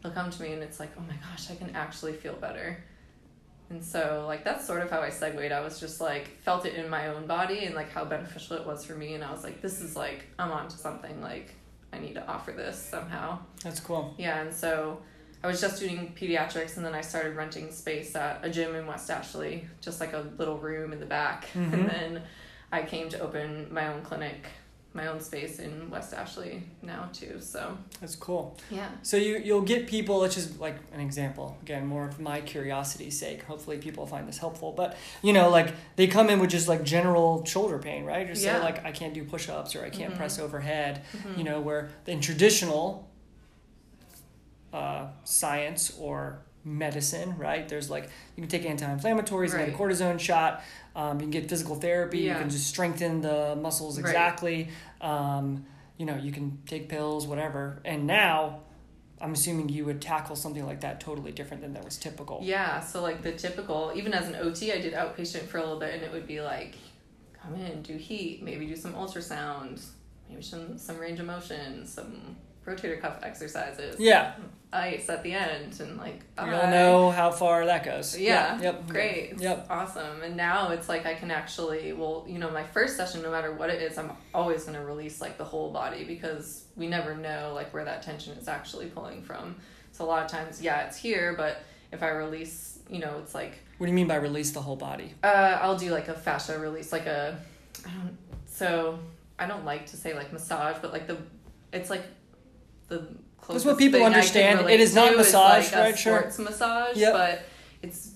[0.00, 2.84] they'll come to me and it's like, oh my gosh, I can actually feel better.
[3.74, 5.50] And so, like, that's sort of how I segued.
[5.50, 8.64] I was just like, felt it in my own body and like how beneficial it
[8.64, 9.14] was for me.
[9.14, 11.20] And I was like, this is like, I'm onto something.
[11.20, 11.56] Like,
[11.92, 13.40] I need to offer this somehow.
[13.64, 14.14] That's cool.
[14.16, 15.00] Yeah, and so
[15.42, 18.86] I was just doing pediatrics, and then I started renting space at a gym in
[18.86, 21.48] West Ashley, just like a little room in the back.
[21.52, 21.72] Mhm.
[21.72, 22.22] And then
[22.70, 24.46] I came to open my own clinic,
[24.94, 27.40] my own space in West Ashley now too.
[27.40, 28.56] So That's cool.
[28.70, 30.18] yeah, So you you'll get people.
[30.18, 33.42] Let's just like an example again, more of my curiosity's sake.
[33.42, 34.70] Hopefully, people find this helpful.
[34.72, 38.26] But you know, like they come in with just like general shoulder pain, right?
[38.26, 38.58] Just say Yeah.
[38.60, 40.16] like I can't do push-ups or I can't Mhm.
[40.16, 41.02] press overhead.
[41.12, 41.38] Mhm.
[41.38, 43.08] You know, where in traditional
[44.72, 47.68] uh, science or medicine, right?
[47.68, 49.66] There's like you can take anti-inflammatories, Right.
[49.66, 50.62] get a cortisone shot.
[50.96, 52.18] Um, you can get physical therapy.
[52.20, 54.08] You can just strengthen the muscles Right.
[54.08, 54.68] exactly.
[55.00, 55.66] Um,
[55.98, 57.80] you know, you can take pills, whatever.
[57.84, 58.60] And now,
[59.20, 62.40] I'm assuming you would tackle something like that totally different than that was typical.
[62.42, 62.80] yeah.
[62.80, 65.94] So like the typical, even as an OT, I did outpatient for a little bit,
[65.94, 66.74] and it would be like,
[67.40, 69.80] come in, do heat, maybe do some ultrasound,
[70.28, 73.96] maybe some some range of motion, some rotator cuff exercises.
[74.00, 74.34] Yeah,
[74.72, 76.52] ice at the end and like bye.
[76.52, 78.18] all know how far that goes.
[78.18, 78.88] yeah, Yep.
[78.88, 79.66] great It's Yep.
[79.70, 83.30] awesome and now it's like i can actually well you know my first session no
[83.30, 86.88] matter what it is i'm always going to release like the whole body because we
[86.88, 89.54] never know like where that tension is actually pulling from
[89.92, 93.32] so a lot of times yeah it's here but if i release you know it's
[93.32, 95.14] like What do you mean by release the whole body?
[95.22, 97.38] uh, I'll do like a fascia release, like a,
[97.86, 98.16] I don't.
[98.46, 98.98] So
[99.38, 101.16] I don't like to say like massage, but like the,
[101.72, 102.02] it's like
[102.88, 103.06] the
[103.40, 104.70] closest what people thing I can understand.
[104.70, 105.98] It is not massage, like right?
[105.98, 106.18] Sure.
[106.20, 107.12] sports massage, Yep.
[107.12, 107.42] but
[107.82, 108.12] it's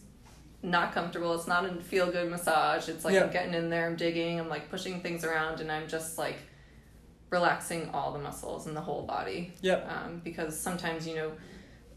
[0.62, 1.34] not comfortable.
[1.34, 2.88] It's not a feel good massage.
[2.88, 3.26] It's like Yep.
[3.26, 6.36] I'm getting in there, I'm digging, I'm like pushing things around, and I'm just like
[7.30, 9.90] relaxing all the muscles in the whole body Yep.
[9.90, 11.32] um, because sometimes you know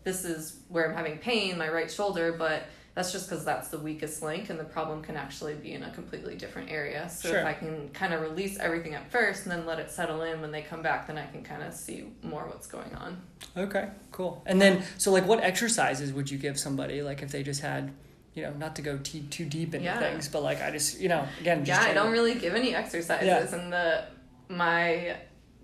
[0.04, 3.78] this is where i'm having pain my right shoulder but that's just because that's the
[3.78, 7.40] weakest link and the problem can actually be in a completely different area so Sure.
[7.40, 10.42] if i can kind of release everything at first and then let it settle in
[10.42, 13.22] when they come back then i can kind of see more what's going on
[13.58, 13.90] Okay.
[14.14, 14.42] Cool.
[14.46, 17.92] And then, so like, what exercises would you give somebody, like, if they just had,
[18.34, 20.00] you know, not to go too too deep into Yeah.
[20.00, 22.56] things, but like, I just, you know, again, just yeah i don't to- really give
[22.56, 23.54] any exercises Yeah.
[23.54, 24.06] and the
[24.48, 25.18] my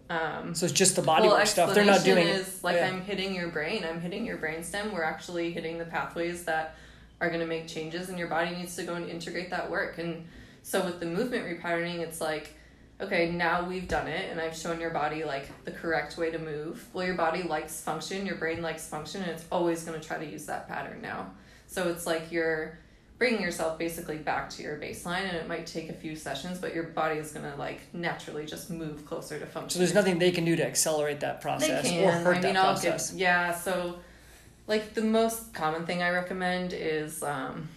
[0.10, 1.74] um So it's just the body work stuff.
[1.74, 2.88] They're not doing is like yeah.
[2.88, 3.86] I'm hitting your brain.
[3.90, 4.92] I'm hitting your brainstem.
[4.94, 6.76] We're actually hitting the pathways that
[7.20, 9.98] are going to make changes, and your body needs to go and integrate that work.
[9.98, 10.26] And
[10.64, 12.54] so with the movement repatterning, it's like,
[13.02, 16.40] okay, now we've done it, and I've shown your body like the correct way to
[16.40, 16.86] move.
[16.94, 20.18] Well, your body likes function, your brain likes function, and it's always going to try
[20.18, 21.32] to use that pattern now.
[21.68, 22.80] So it's like you're
[23.18, 26.74] bringing yourself basically back to your baseline and it might take a few sessions but
[26.76, 30.20] your body is going to like naturally just move closer to function So there's nothing
[30.20, 33.14] they can do to accelerate that process or hurt I mean, that I'll process.
[33.16, 33.56] yeah.
[33.56, 33.98] So,
[34.68, 37.68] like the most common thing I recommend is um,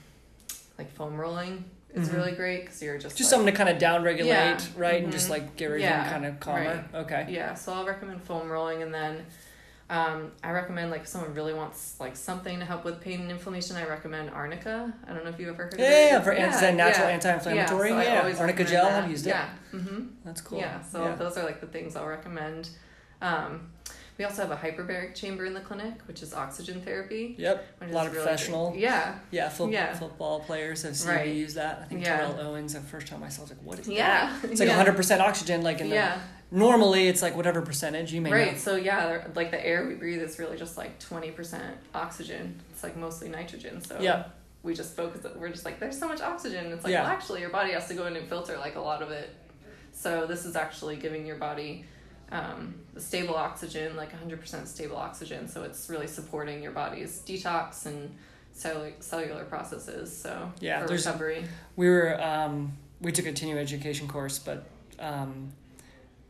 [0.78, 1.64] like foam rolling.
[1.92, 2.14] It's Mhm.
[2.14, 4.58] really great because you're just just like, something to kind of down regulate, Yeah.
[4.76, 5.02] right?
[5.02, 5.30] And just Mhm.
[5.30, 6.84] like get everything Yeah, kind of calmer.
[6.94, 7.26] Okay.
[7.28, 7.54] yeah.
[7.54, 9.26] So I'll recommend foam rolling, and then
[9.88, 13.28] um, I recommend like if someone really wants like something to help with pain and
[13.32, 13.74] inflammation.
[13.74, 14.92] I recommend arnica.
[15.04, 16.04] I don't know if you've ever heard Yeah, of yeah, it.
[16.04, 17.14] yeah, It's- for anti- natural yeah.
[17.14, 17.90] anti-inflammatory.
[17.90, 18.84] Yeah, so Yeah, arnica gel.
[18.84, 19.02] that.
[19.04, 19.30] I've used it.
[19.30, 19.48] Yeah.
[19.74, 20.00] Mm-hmm.
[20.24, 20.58] That's cool.
[20.60, 21.14] Yeah, so Yeah.
[21.16, 22.68] those are like the things I'll recommend.
[23.20, 23.72] Um,
[24.20, 27.34] we also have a hyperbaric chamber in the clinic, which is oxygen therapy.
[27.38, 27.66] Yep.
[27.78, 28.68] Which A lot of really professional.
[28.72, 28.82] great.
[28.82, 29.94] Yeah, Yeah, fo- Yeah.
[29.94, 31.26] football players have seen Right.
[31.28, 31.78] me use that.
[31.80, 32.18] I think Yeah.
[32.18, 32.74] Terrell Owens.
[32.74, 34.36] The first time I saw, it, was like, "What is yeah.
[34.42, 34.74] that?" It's like yeah.
[34.76, 35.62] 100 percent oxygen.
[35.62, 38.52] Like in the Yeah, normally, it's like whatever percentage you may right.
[38.52, 38.58] know.
[38.58, 42.60] So yeah, like the air we breathe is really just like twenty percent oxygen.
[42.72, 43.80] It's like mostly nitrogen.
[43.82, 44.24] So Yeah.
[44.62, 45.24] we just focus.
[45.34, 46.66] We're just like, there's so much oxygen.
[46.72, 47.04] It's like, Yeah.
[47.04, 49.30] well, actually, your body has to go in and filter like a lot of it.
[49.92, 51.86] So this is actually giving your body
[52.32, 55.48] um, the stable oxygen, like 100% stable oxygen.
[55.48, 58.14] So it's really supporting your body's detox and
[58.52, 60.16] cellular cellular processes.
[60.16, 61.44] So Yeah, for recovery.
[61.76, 64.64] we were um, we took a continuing education course, but
[64.98, 65.52] um,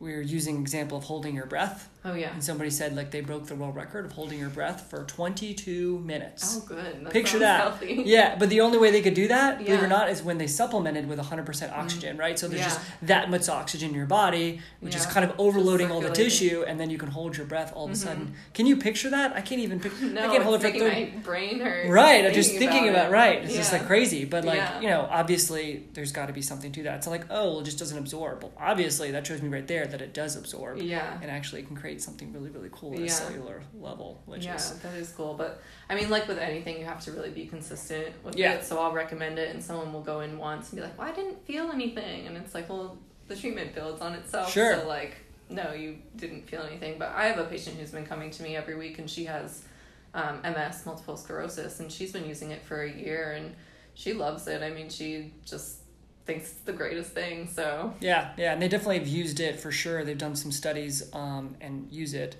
[0.00, 2.32] we were using example of holding your breath, Oh yeah.
[2.32, 5.98] and somebody said like they broke the world record of holding your breath for 22
[6.00, 6.58] minutes.
[6.62, 7.04] Oh good.
[7.04, 7.60] That Picture that.
[7.60, 8.02] Healthy.
[8.06, 10.38] Yeah, but the only way they could do that, believe it or not, is when
[10.38, 12.38] they supplemented with 100% oxygen, right?
[12.38, 12.68] So there's Yeah.
[12.68, 16.64] just that much oxygen in your body, which is kind of overloading all the tissue,
[16.66, 17.98] and then you can hold your breath all of a Mhm.
[17.98, 18.34] sudden.
[18.54, 19.34] Can you picture that?
[19.36, 20.06] I can't even picture.
[20.10, 21.88] No, I can't hold it for 30 my brain hurt.
[21.90, 23.12] Right, I'm just thinking about, it.
[23.12, 23.44] right.
[23.44, 24.80] It's just like crazy, but like Yeah.
[24.80, 26.96] you know, obviously there's got to be something to that.
[26.96, 28.42] It's like oh, well, it just doesn't absorb.
[28.42, 31.18] Well, obviously that shows me right there that it does absorb Yeah.
[31.20, 34.78] and actually can create something really really cool at a cellular level which yeah, is
[34.78, 35.34] that is cool.
[35.34, 38.54] But I mean, like with anything, you have to really be consistent with Yeah.
[38.54, 38.64] it.
[38.64, 41.12] So I'll recommend it, and someone will go in once and be like, "Well, I
[41.12, 42.98] didn't feel anything," and it's like, "Well,
[43.28, 44.76] the treatment builds on itself." Sure.
[44.80, 45.16] So like,
[45.48, 46.98] no, you didn't feel anything.
[46.98, 49.62] But I have a patient who's been coming to me every week, and she has
[50.14, 53.54] um, MS, multiple sclerosis, and she's been using it for a year, and
[53.94, 54.62] she loves it.
[54.62, 55.79] I mean, she just
[56.32, 57.48] thinks it's the greatest thing.
[57.52, 60.04] So Yeah, yeah, and they definitely have used it for sure.
[60.04, 62.36] They've done some studies um, and use it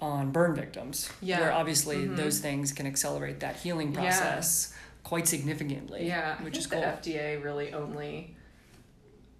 [0.00, 1.40] on burn victims, Yeah.
[1.40, 2.16] where obviously Mhm.
[2.16, 4.00] those things can accelerate that healing Yeah.
[4.00, 6.06] process quite significantly.
[6.06, 6.76] Yeah, which is the.
[6.76, 8.34] FDA really only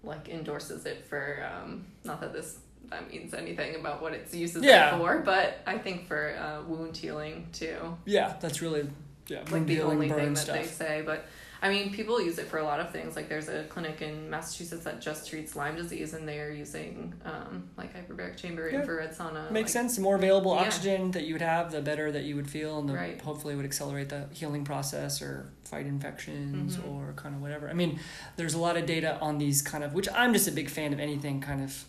[0.03, 2.57] like endorses it for um, not that this
[2.89, 4.97] that means anything about what its uses Yeah.
[4.97, 8.89] for, but I think for uh, wound healing too, Yeah, that's really
[9.27, 10.55] yeah, like the only thing that stuff.
[10.55, 11.03] they say.
[11.05, 11.25] But
[11.61, 13.15] I mean, people use it for a lot of things.
[13.17, 17.13] Like there's a clinic in Massachusetts that just treats Lyme disease, and they are using
[17.25, 18.79] um, like hyperbaric chamber Yeah.
[18.79, 19.51] infrared sauna.
[19.51, 19.95] Makes like, sense.
[19.97, 20.61] The more available Yeah.
[20.61, 23.19] oxygen that you would have, the better that you would feel, and the, Right.
[23.21, 26.87] hopefully would accelerate the healing process or fight infections Mhm.
[26.89, 27.69] or kind of whatever.
[27.69, 27.99] I mean,
[28.37, 30.93] there's a lot of data on these kind of, which I'm just a big fan
[30.93, 31.83] of anything kind of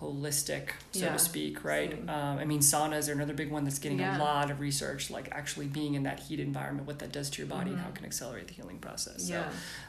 [0.00, 1.92] holistic, so Yeah, to speak, right?
[2.08, 4.18] Um, I mean, saunas are another big one that's getting Yeah.
[4.18, 7.42] a lot of research, like actually being in that heat environment, what that does to
[7.42, 9.28] your body, and how it can accelerate the healing process.
[9.28, 9.48] Yeah,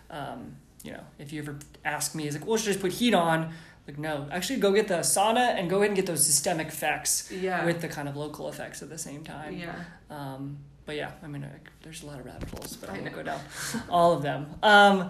[0.09, 2.81] So, um, you know, if you ever ask me, it's like, well, should I just
[2.81, 3.53] put heat on?
[3.87, 7.31] Like, no, actually, go get the sauna and go ahead and get those systemic effects
[7.31, 9.57] yeah, with the kind of local effects at the same time.
[9.57, 9.75] yeah.
[10.09, 11.49] Um, but yeah, I mean, I,
[11.83, 13.17] there's a lot of rabbit holes, but I, I won't know.
[13.17, 13.41] go down
[13.89, 14.47] all of them.
[14.63, 15.09] Um,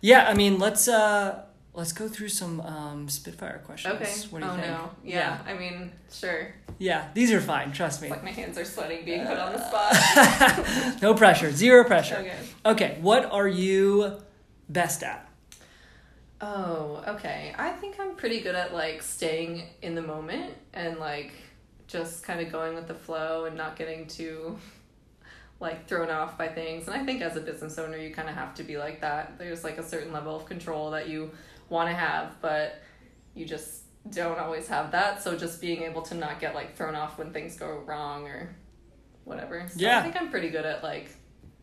[0.00, 1.42] yeah, I mean, let's uh,
[1.76, 3.94] let's go through some um, Spitfire questions.
[3.94, 4.12] Okay.
[4.30, 4.66] What do you oh think?
[4.66, 4.90] no.
[5.04, 5.38] Yeah.
[5.46, 6.54] I mean, sure.
[6.78, 7.70] Yeah, these are fine.
[7.70, 8.08] Trust me.
[8.08, 11.02] It's like my hands are sweating being put on the spot.
[11.02, 11.52] no pressure.
[11.52, 12.16] Zero pressure.
[12.16, 12.36] okay.
[12.64, 14.16] Okay, what are you
[14.68, 15.28] best at?
[16.40, 17.54] Oh, okay.
[17.56, 21.32] I think I'm pretty good at like staying in the moment and like
[21.86, 24.58] just kind of going with the flow and not getting too
[25.60, 26.88] like thrown off by things.
[26.88, 29.38] And I think as a business owner, you kind of have to be like that.
[29.38, 31.30] There's like a certain level of control that you
[31.68, 32.82] want to have, but
[33.34, 35.22] you just don't always have that.
[35.22, 38.54] So just being able to not get like thrown off when things go wrong or
[39.24, 39.66] whatever.
[39.68, 39.98] So Yeah.
[39.98, 41.08] I think I'm pretty good at like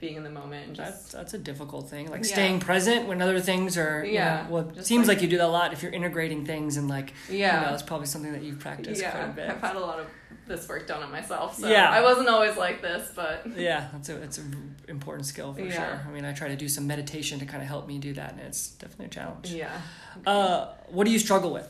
[0.03, 2.11] being in the moment and That's just that's a difficult thing.
[2.11, 2.33] Like Yeah.
[2.33, 4.03] staying present when other things are.
[4.05, 5.71] you Yeah, know, well, it seems like- like, you do that a lot.
[5.71, 7.61] If you're integrating things and like, yeah.
[7.61, 9.49] you know, it's probably something that you've practiced quite a yeah, bit.
[9.49, 10.07] I've had a lot of
[10.45, 11.89] this work done on myself, so Yeah.
[11.89, 15.71] I wasn't always like this, but Yeah, that's a it's an important skill for Yeah.
[15.77, 16.01] sure.
[16.05, 18.31] I mean, I try to do some meditation to kind of help me do that,
[18.33, 19.51] and it's definitely a challenge.
[19.51, 19.79] yeah.
[20.27, 21.69] Uh, what do you struggle with?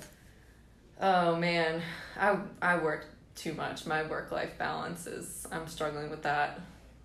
[1.00, 1.82] Oh man,
[2.20, 3.86] I I work too much.
[3.86, 6.60] My work life balance is I'm struggling with that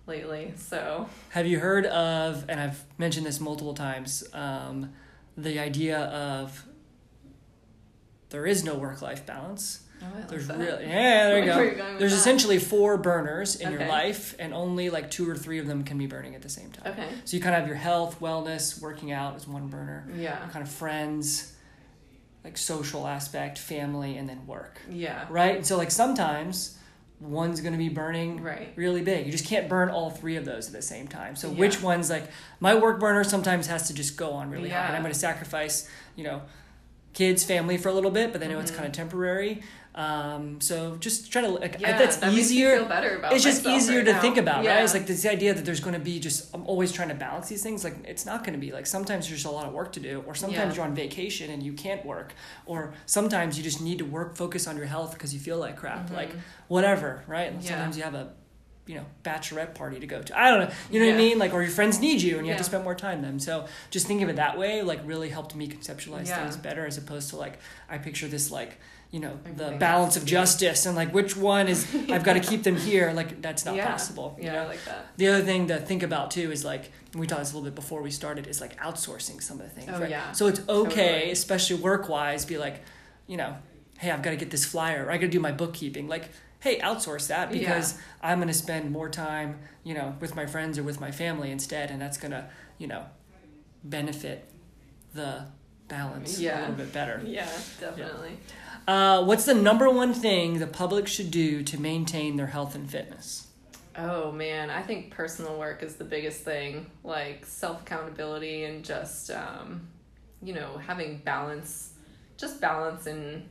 [0.09, 0.53] lately.
[0.57, 2.43] So Have you heard of?
[2.49, 4.23] And I've mentioned this multiple times.
[4.33, 4.91] Um,
[5.37, 6.65] the idea of
[8.29, 9.81] there is no work life balance.
[10.03, 10.57] oh, There's that.
[10.57, 11.45] really yeah, there you
[11.75, 11.97] go.
[11.97, 12.17] There's that?
[12.17, 15.97] essentially four burners in your life, and only like two or three of them can
[15.97, 16.91] be burning at the same time.
[16.93, 17.07] Okay.
[17.25, 20.37] So you kind of have your health, wellness, working out is one burner, Yeah.
[20.49, 21.53] kind of friends,
[22.43, 24.79] like social aspect, family, and then work.
[24.89, 25.25] Yeah.
[25.29, 25.55] Right?
[25.57, 26.77] And so like sometimes
[27.19, 28.71] one's going to be burning Right.
[28.75, 29.25] really big.
[29.25, 31.35] You just can't burn all three of those at the same time.
[31.35, 31.57] So Yeah.
[31.59, 32.23] which one's like
[32.59, 35.19] my work burner sometimes has to just go on really high, and I'm going to
[35.19, 36.43] sacrifice, you know,
[37.13, 38.75] kids, family for a little bit, but I know it's Mhm.
[38.75, 39.61] kind of temporary.
[39.99, 43.43] Um, so just try to like Yeah, that's that makes me feel better about it's
[43.43, 44.21] just easier right to now.
[44.21, 44.75] think about, yeah.
[44.75, 44.83] right?
[44.85, 47.49] It's like this idea that there's going to be just I'm always trying to balance
[47.49, 47.83] these things.
[47.83, 50.23] Like it's not going to be like sometimes there's a lot of work to do,
[50.25, 50.75] or sometimes Yeah.
[50.83, 52.33] you're on vacation and you can't work,
[52.65, 55.75] or sometimes you just need to work focus on your health because you feel like
[55.75, 56.15] crap, Mhm.
[56.15, 56.31] like
[56.69, 57.51] whatever, right?
[57.51, 57.69] And Yeah.
[57.71, 58.29] Sometimes you have a
[58.87, 60.39] you know bachelorette party to go to.
[60.39, 61.37] I don't know, you know what I mean?
[61.37, 63.37] Like or your friends need you and you have to spend more time them.
[63.37, 66.97] So just thinking of it that way like really helped me conceptualize things better as
[66.97, 67.59] opposed to like
[67.89, 68.79] I picture this like
[69.11, 72.61] you know the balance of justice and like which one is I've got to keep
[72.63, 73.89] them here like that's not yeah.
[73.89, 74.67] possible you Yeah, know?
[74.67, 75.07] Like that.
[75.17, 77.75] The other thing to think about too is like we talked this a little bit
[77.75, 79.89] before we started is like outsourcing some of the things.
[79.91, 80.09] Oh, right?
[80.11, 80.31] yeah.
[80.33, 81.31] So it's okay, Totally.
[81.31, 82.83] especially work wise, be like,
[83.25, 83.57] you know,
[83.97, 86.07] hey, I've got to get this flyer or I got to do my bookkeeping.
[86.07, 87.59] Like, hey, outsource that Yeah.
[87.61, 91.09] because I'm going to spend more time, you know, with my friends or with my
[91.09, 93.05] family instead, and that's going to, you know,
[93.83, 94.49] benefit
[95.15, 95.45] the
[95.89, 96.59] balance yeah.
[96.59, 97.21] a little bit better.
[97.25, 97.49] Yeah,
[97.79, 98.37] definitely.
[98.87, 102.89] Uh, what's the number one thing the public should do to maintain their health and
[102.89, 103.47] fitness?
[103.97, 106.89] Oh man, I think personal work is the biggest thing.
[107.03, 109.87] Like self accountability and just um,
[110.41, 111.93] you know having balance,
[112.37, 113.47] just balance in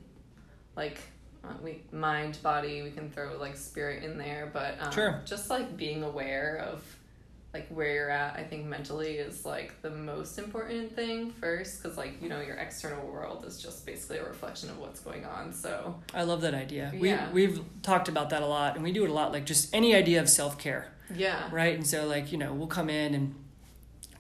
[0.75, 0.99] like
[1.45, 2.83] uh, we mind body.
[2.83, 5.21] We can throw like spirit in there, but um, Sure.
[5.25, 6.83] just like being aware of
[7.59, 11.97] like where you're at i think mentally is like the most important thing first because
[11.97, 15.53] like you know your external world is just basically a reflection of what's going on
[15.53, 16.93] so I love that idea.
[16.95, 17.31] Yeah.
[17.31, 19.33] We we've talked about that a lot, and we do it a lot.
[19.33, 21.75] Like just any idea of self care, yeah right?
[21.75, 23.35] And so like you know we'll come in and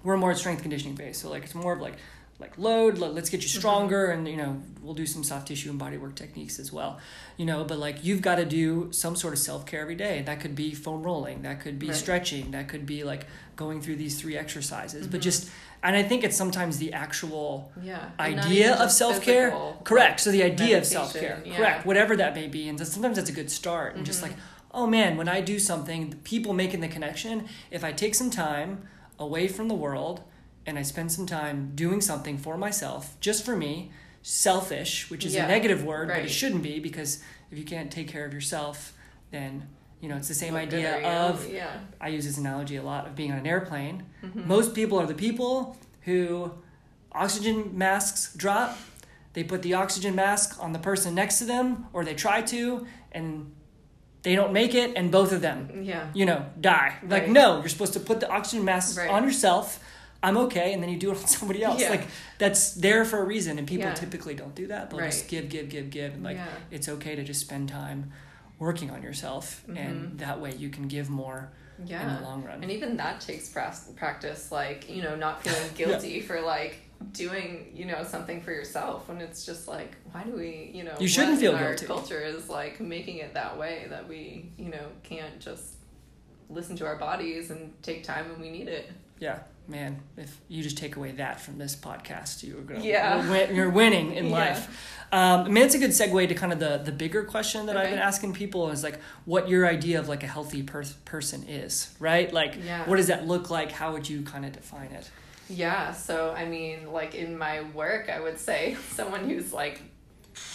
[0.04, 1.96] we're more strength conditioning based, so like it's more of like
[2.38, 5.70] like load let, let's get you stronger and you know we'll do some soft tissue
[5.70, 6.98] and body work techniques as well.
[7.36, 10.22] You know but like you've got to do some sort of self-care every day.
[10.22, 11.96] That could be foam rolling that could be Right.
[11.96, 15.50] stretching that could be like going through these three exercises but just
[15.82, 20.44] and i think it's sometimes the actual yeah idea of self-care physical, correct so the
[20.44, 21.56] idea of self-care yeah.
[21.56, 24.32] correct whatever that may be and sometimes that's a good start and just like
[24.72, 28.30] oh man when i do something the people making the connection if i take some
[28.30, 28.86] time
[29.18, 30.20] away from the world
[30.68, 33.90] and i spend some time doing something for myself just for me
[34.22, 37.90] selfish which is Yeah, a negative word but it shouldn't be because if you can't
[37.90, 38.92] take care of yourself
[39.30, 39.52] then
[40.00, 40.90] you know it's the same what idea
[41.22, 43.96] of yeah I use this analogy a lot of being on an airplane.
[44.24, 44.46] Mm-hmm.
[44.56, 46.52] Most people are the people who
[47.12, 48.78] oxygen masks drop,
[49.32, 52.86] they put the oxygen mask on the person next to them, or they try to,
[53.12, 53.52] and
[54.22, 56.90] they don't make it, and both of them, yeah you know, die.
[57.14, 59.10] Like, no, you're supposed to put the oxygen mask Right.
[59.10, 59.80] on yourself.
[60.22, 61.80] I'm okay, and then you do it on somebody else.
[61.80, 61.90] Yeah.
[61.90, 62.06] Like
[62.38, 63.94] that's there for a reason, and people Yeah.
[63.94, 64.90] typically don't do that.
[64.90, 66.46] They'll just give, give, give, give, and like Yeah.
[66.70, 68.12] it's okay to just spend time
[68.58, 72.16] working on yourself, and that way you can give more in Mm-hmm.
[72.16, 72.60] the long run.
[72.62, 76.80] And even that takes practice, like, you know, not feeling guilty for like
[77.12, 80.94] doing, you know, something for yourself when it's just like, why do we, you know,
[80.98, 81.86] You shouldn't feel in our guilty.
[81.86, 85.74] culture is like making it that way that we, you know, can't just
[86.50, 88.90] listen to our bodies and take time when we need it.
[89.20, 90.00] Yeah, man.
[90.16, 93.22] If you just take away that from this podcast, you're gonna Yeah.
[93.22, 94.32] you're, win- you're winning in Yeah.
[94.32, 94.94] life.
[95.12, 97.76] Um, I mean, it's a good segue to kind of the the bigger question that
[97.76, 101.44] I've been asking people is like, what your idea of like a healthy per- person
[101.48, 102.32] is, right?
[102.32, 102.86] Like, Yeah.
[102.88, 103.70] what does that look like?
[103.72, 105.08] How would you kind of define it?
[105.50, 109.80] Yeah, so I mean, like in my work, I would say someone who's like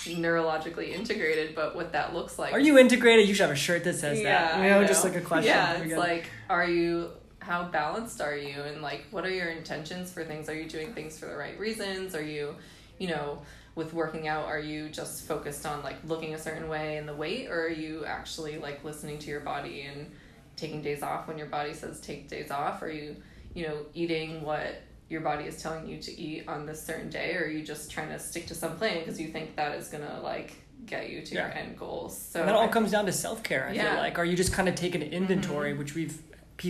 [0.05, 3.27] neurologically integrated, but what that looks like Are you integrated?
[3.27, 4.57] You should have a shirt that says that.
[4.57, 5.51] You I know, just like a question.
[5.53, 7.09] Yeah, We like, are you
[7.43, 10.49] how balanced are you, and like, what are your intentions for things?
[10.49, 12.15] Are you doing things for the right reasons?
[12.15, 12.55] Are you,
[12.99, 13.41] you know,
[13.75, 17.13] with working out, are you just focused on like looking a certain way and the
[17.15, 20.09] weight, or are you actually like listening to your body and
[20.55, 22.81] taking days off when your body says take days off?
[22.81, 23.15] Are you,
[23.53, 27.35] you know, eating what your body is telling you to eat on this certain day,
[27.35, 29.89] or are you just trying to stick to some plan because you think that is
[29.89, 30.53] gonna like
[30.85, 32.15] get you to your end goals?
[32.19, 33.65] So and that all I- comes down to self care.
[33.65, 33.89] I feel Yeah.
[33.89, 33.97] Mm-hmm.
[33.99, 36.21] like, are you just kind of taking an inventory, which we've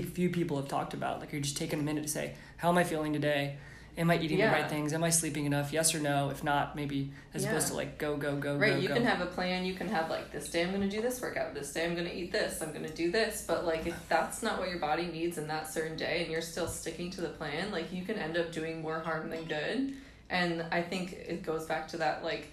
[0.01, 1.19] few people have talked about.
[1.19, 3.58] Like, you're just taking a minute to say, how am I feeling today?
[3.95, 4.47] Am I eating Yeah.
[4.49, 4.91] the right things?
[4.91, 5.71] Am I sleeping enough?
[5.71, 6.32] Yes or no?
[6.32, 8.95] If not, maybe as opposed to like go go go Right, go you go.
[8.95, 9.65] can have a plan.
[9.65, 11.53] You can have like this day I'm going to do this workout.
[11.53, 12.60] This day I'm going to eat this.
[12.63, 13.45] I'm going to do this.
[13.47, 16.41] But like if that's not what your body needs in that certain day, and you're
[16.41, 19.93] still sticking to the plan, like you can end up doing more harm than good.
[20.27, 22.47] And I think it goes back to that like,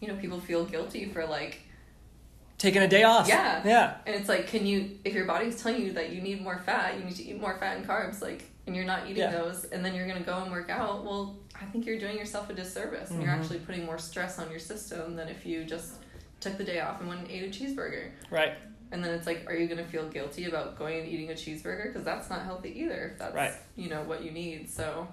[0.00, 1.60] you know, people feel guilty for like,
[2.60, 3.26] Taking a day off.
[3.26, 3.62] Yeah.
[3.64, 3.94] Yeah.
[4.06, 6.98] and it's like, can you if your body's telling you that you need more fat,
[6.98, 9.30] you need to eat more fat and carbs, like, and you're not eating Yeah.
[9.32, 11.02] those, and then you're going to go and work out.
[11.04, 13.40] Well, I think you're doing yourself a disservice, and you're Mhm.
[13.40, 15.94] actually putting more stress on your system than if you just
[16.40, 18.10] took the day off and went and ate a cheeseburger.
[18.30, 18.52] Right.
[18.92, 21.84] And then it's like, are you gonna feel guilty about going and eating a cheeseburger?
[21.84, 23.10] Because that's not healthy either.
[23.12, 23.52] If that's Right.
[23.76, 24.68] you know what you need.
[24.68, 25.08] So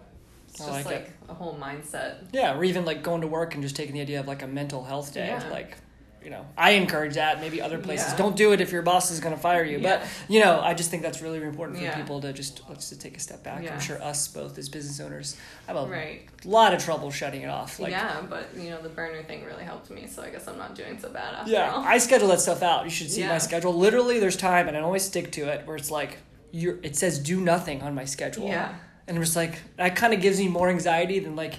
[0.49, 1.11] it's I just like like, it.
[1.29, 2.15] a whole mindset.
[2.33, 2.57] Yeah.
[2.57, 4.83] Or even like going to work and just taking the idea of like a mental
[4.83, 5.27] health day.
[5.27, 5.47] Yeah.
[5.49, 5.77] Like,
[6.23, 7.39] you know, I encourage that.
[7.39, 8.17] Maybe other places Yeah.
[8.17, 9.79] don't do it if your boss is going to fire you.
[9.79, 11.95] But you know, I just think that's really important for Yeah.
[11.95, 13.63] people to just let's just take a step back.
[13.63, 13.73] Yeah.
[13.73, 16.23] I'm sure us both as business owners have a Right.
[16.43, 17.79] lot of trouble shutting it off.
[17.79, 20.57] Like, yeah, but you know the burner thing really helped me, so I guess I'm
[20.57, 21.83] not doing so bad after Yeah, all.
[21.85, 22.83] I schedule that stuff out.
[22.83, 23.73] You should see my schedule.
[23.73, 25.65] Literally, there's time, and I always stick to it.
[25.65, 26.17] Where it's like,
[26.51, 26.77] you're.
[26.83, 28.47] it says do nothing on my schedule.
[28.47, 28.73] Yeah.
[29.07, 31.53] and I'm just like that kind of gives me more anxiety than like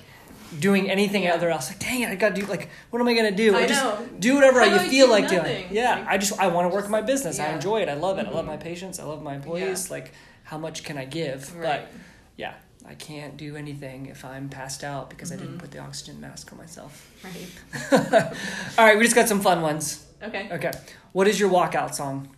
[0.58, 1.34] doing anything Yeah.
[1.34, 1.68] other else.
[1.68, 3.54] Like, dang it, I gotta do like, what am I gonna do?
[3.56, 4.06] I just know.
[4.18, 5.42] do whatever How you I feel like nothing?
[5.42, 5.66] doing.
[5.70, 7.38] Yeah, Like, I just I want to work in my business.
[7.38, 7.88] I enjoy it.
[7.88, 8.26] I love it.
[8.26, 8.98] I love my patients.
[8.98, 9.90] I love my employees.
[9.90, 10.12] Like,
[10.44, 11.54] how much can I give?
[11.56, 11.64] Right.
[11.82, 11.92] But
[12.36, 12.54] yeah,
[12.88, 15.60] I can't do anything if I'm passed out because I didn't Mhm.
[15.60, 17.10] put the oxygen mask on myself.
[17.22, 17.92] Right.
[18.78, 20.04] All right, we just got some fun ones.
[20.22, 20.48] Okay.
[20.50, 20.72] Okay.
[21.12, 22.28] What is your walkout song?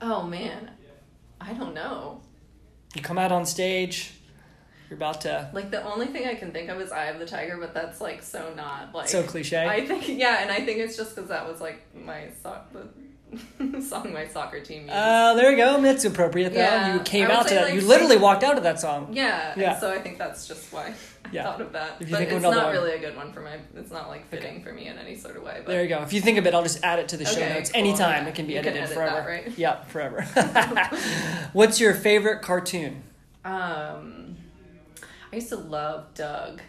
[0.00, 0.70] Oh man,
[1.40, 2.20] I don't know.
[2.94, 4.12] You come out on stage,
[4.88, 5.50] you're about to.
[5.52, 8.00] Like the only thing I can think of is "Eye of the Tiger," but that's
[8.00, 9.66] like so not like so cliche.
[9.66, 12.28] I think yeah, and I think it's just because that was like my
[13.62, 14.92] the song my soccer team used.
[14.92, 15.80] uh, there you go.
[15.82, 16.60] That's appropriate though.
[16.60, 17.64] Yeah, you came out to that.
[17.64, 19.08] like, you literally walked out of that song.
[19.12, 19.78] yeah, Yeah.
[19.80, 20.86] so I think that's just why
[21.24, 21.42] I Yeah.
[21.42, 21.96] thought of that.
[21.98, 23.56] If you but think of it's not one- really a good one for my.
[23.74, 25.54] It's not like fitting for me in any sort of way.
[25.64, 26.02] But There you go.
[26.02, 27.80] If you think of it, I'll just add it to the show Okay, notes cool,
[27.80, 28.22] anytime.
[28.22, 28.28] yeah.
[28.28, 29.16] It can be You can edited edit forever.
[29.16, 29.58] that, right?
[29.58, 30.22] Yeah, forever.
[31.52, 33.02] What's your favorite cartoon?
[33.44, 34.36] Um,
[35.36, 36.62] I used to love Doug.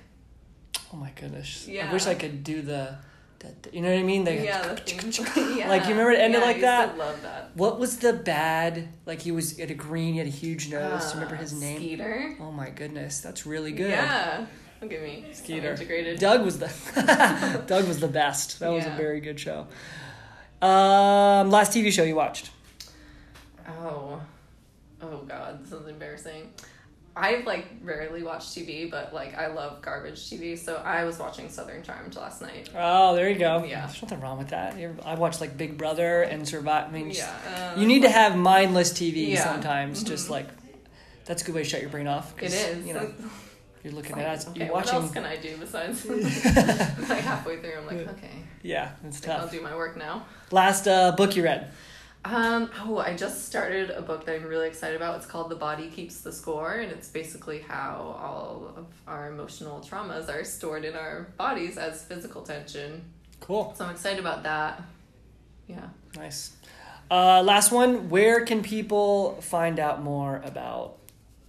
[0.93, 1.69] Oh my goodness.
[1.69, 1.89] Yeah.
[1.89, 2.97] I wish I could do the,
[3.39, 4.25] the you know what I mean?
[4.25, 4.75] Yeah,
[5.37, 5.69] yeah.
[5.69, 6.91] Like, you remember it ended yeah, like I used that?
[6.91, 7.51] To love that.
[7.53, 8.89] What was the bad?
[9.05, 11.13] Like he was had a green, he had a huge nose.
[11.13, 11.77] You remember Uh, his name?
[11.77, 12.35] Skeeter.
[12.41, 13.89] Oh my goodness, that's really good.
[13.89, 14.45] Yeah.
[14.81, 15.27] Look at me.
[15.31, 15.71] Skeeter.
[15.71, 16.19] integrated.
[16.19, 18.59] Doug was the Doug was the best.
[18.59, 19.67] That was a very good show.
[20.61, 22.49] Um, last TV show you watched?
[23.65, 24.21] Oh.
[25.01, 26.51] Oh god, this is embarrassing.
[27.17, 31.49] I like rarely watch TV, but like I love garbage TV, so I was watching
[31.49, 32.69] Southern Charmed last night.
[32.75, 33.63] Oh, there you go.
[33.63, 33.87] Yeah.
[33.87, 34.77] There's nothing wrong with that.
[35.03, 36.89] I watched like Big Brother and Survive.
[36.89, 37.71] I mean, just- Yeah.
[37.73, 39.43] um, you need to have mindless TV Yeah.
[39.43, 40.03] sometimes.
[40.03, 40.47] Just like
[41.25, 42.33] that's a good way to shut your brain off.
[42.41, 42.85] It is.
[42.85, 43.11] You know,
[43.83, 44.47] you're looking Like, at us.
[44.49, 46.05] okay, You're what else can I do besides
[47.09, 47.73] like halfway through?
[47.79, 48.29] I'm like, okay,
[48.61, 50.25] Yeah, it's think I'll do my work now.
[50.51, 51.71] Last uh, book you read?
[52.29, 55.15] Um, oh, I just started a book that I'm really excited about.
[55.15, 59.79] It's called The Body Keeps the Score, and it's basically how all of our emotional
[59.79, 63.05] traumas are stored in our bodies as physical tension.
[63.39, 63.73] Cool.
[63.77, 64.81] So I'm excited about that.
[65.67, 65.87] Yeah.
[66.17, 66.51] Nice.
[67.09, 68.09] Uh, last one.
[68.09, 70.97] Where can people find out more about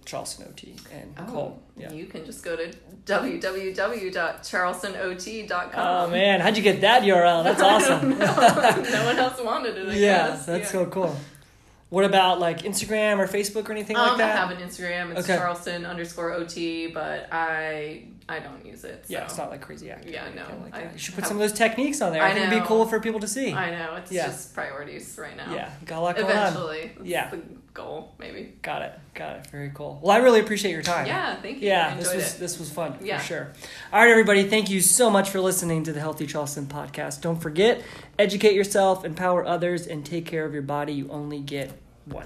[0.09, 1.61] Charleston OT and Nicole?
[1.77, 1.89] Yeah.
[1.91, 2.71] Oh, You can just go to
[3.05, 5.71] www.charlestonot.com.
[5.75, 7.43] Oh man, how'd you get that URL?
[7.43, 8.09] That's awesome.
[8.19, 10.45] no one else wanted it, I yeah, guess.
[10.45, 10.79] that's Yeah.
[10.79, 11.15] so cool.
[11.89, 14.35] What about like Instagram or Facebook or anything Um, like that?
[14.35, 15.11] I have an Instagram.
[15.11, 15.37] It's Okay.
[15.37, 19.05] Charleston underscore OT, but I I don't use it.
[19.07, 19.13] So.
[19.13, 20.11] Yeah, it's not like crazy active.
[20.11, 20.91] Yeah, no, Like I.
[20.93, 22.21] You should put some of those techniques on there.
[22.21, 23.53] I, I think it'd be cool for people to see.
[23.53, 24.27] I know it's Yeah.
[24.27, 25.53] just priorities right now.
[25.53, 26.47] yeah, got a lot going on.
[26.47, 27.29] Eventually, that's Yeah.
[27.31, 27.41] the
[27.73, 28.53] goal maybe.
[28.61, 28.99] Got it.
[29.13, 29.47] Got it.
[29.47, 29.99] Very cool.
[30.01, 31.07] Well, I really appreciate your time.
[31.07, 31.67] Yeah, thank you.
[31.67, 32.39] Yeah, this was it.
[32.39, 33.17] this was fun Yeah.
[33.19, 33.51] for sure.
[33.93, 37.21] All right, everybody, thank you so much for listening to the Healthy Charleston podcast.
[37.21, 37.81] Don't forget,
[38.17, 40.93] educate yourself, empower others, and take care of your body.
[40.93, 41.71] You only get
[42.05, 42.25] one.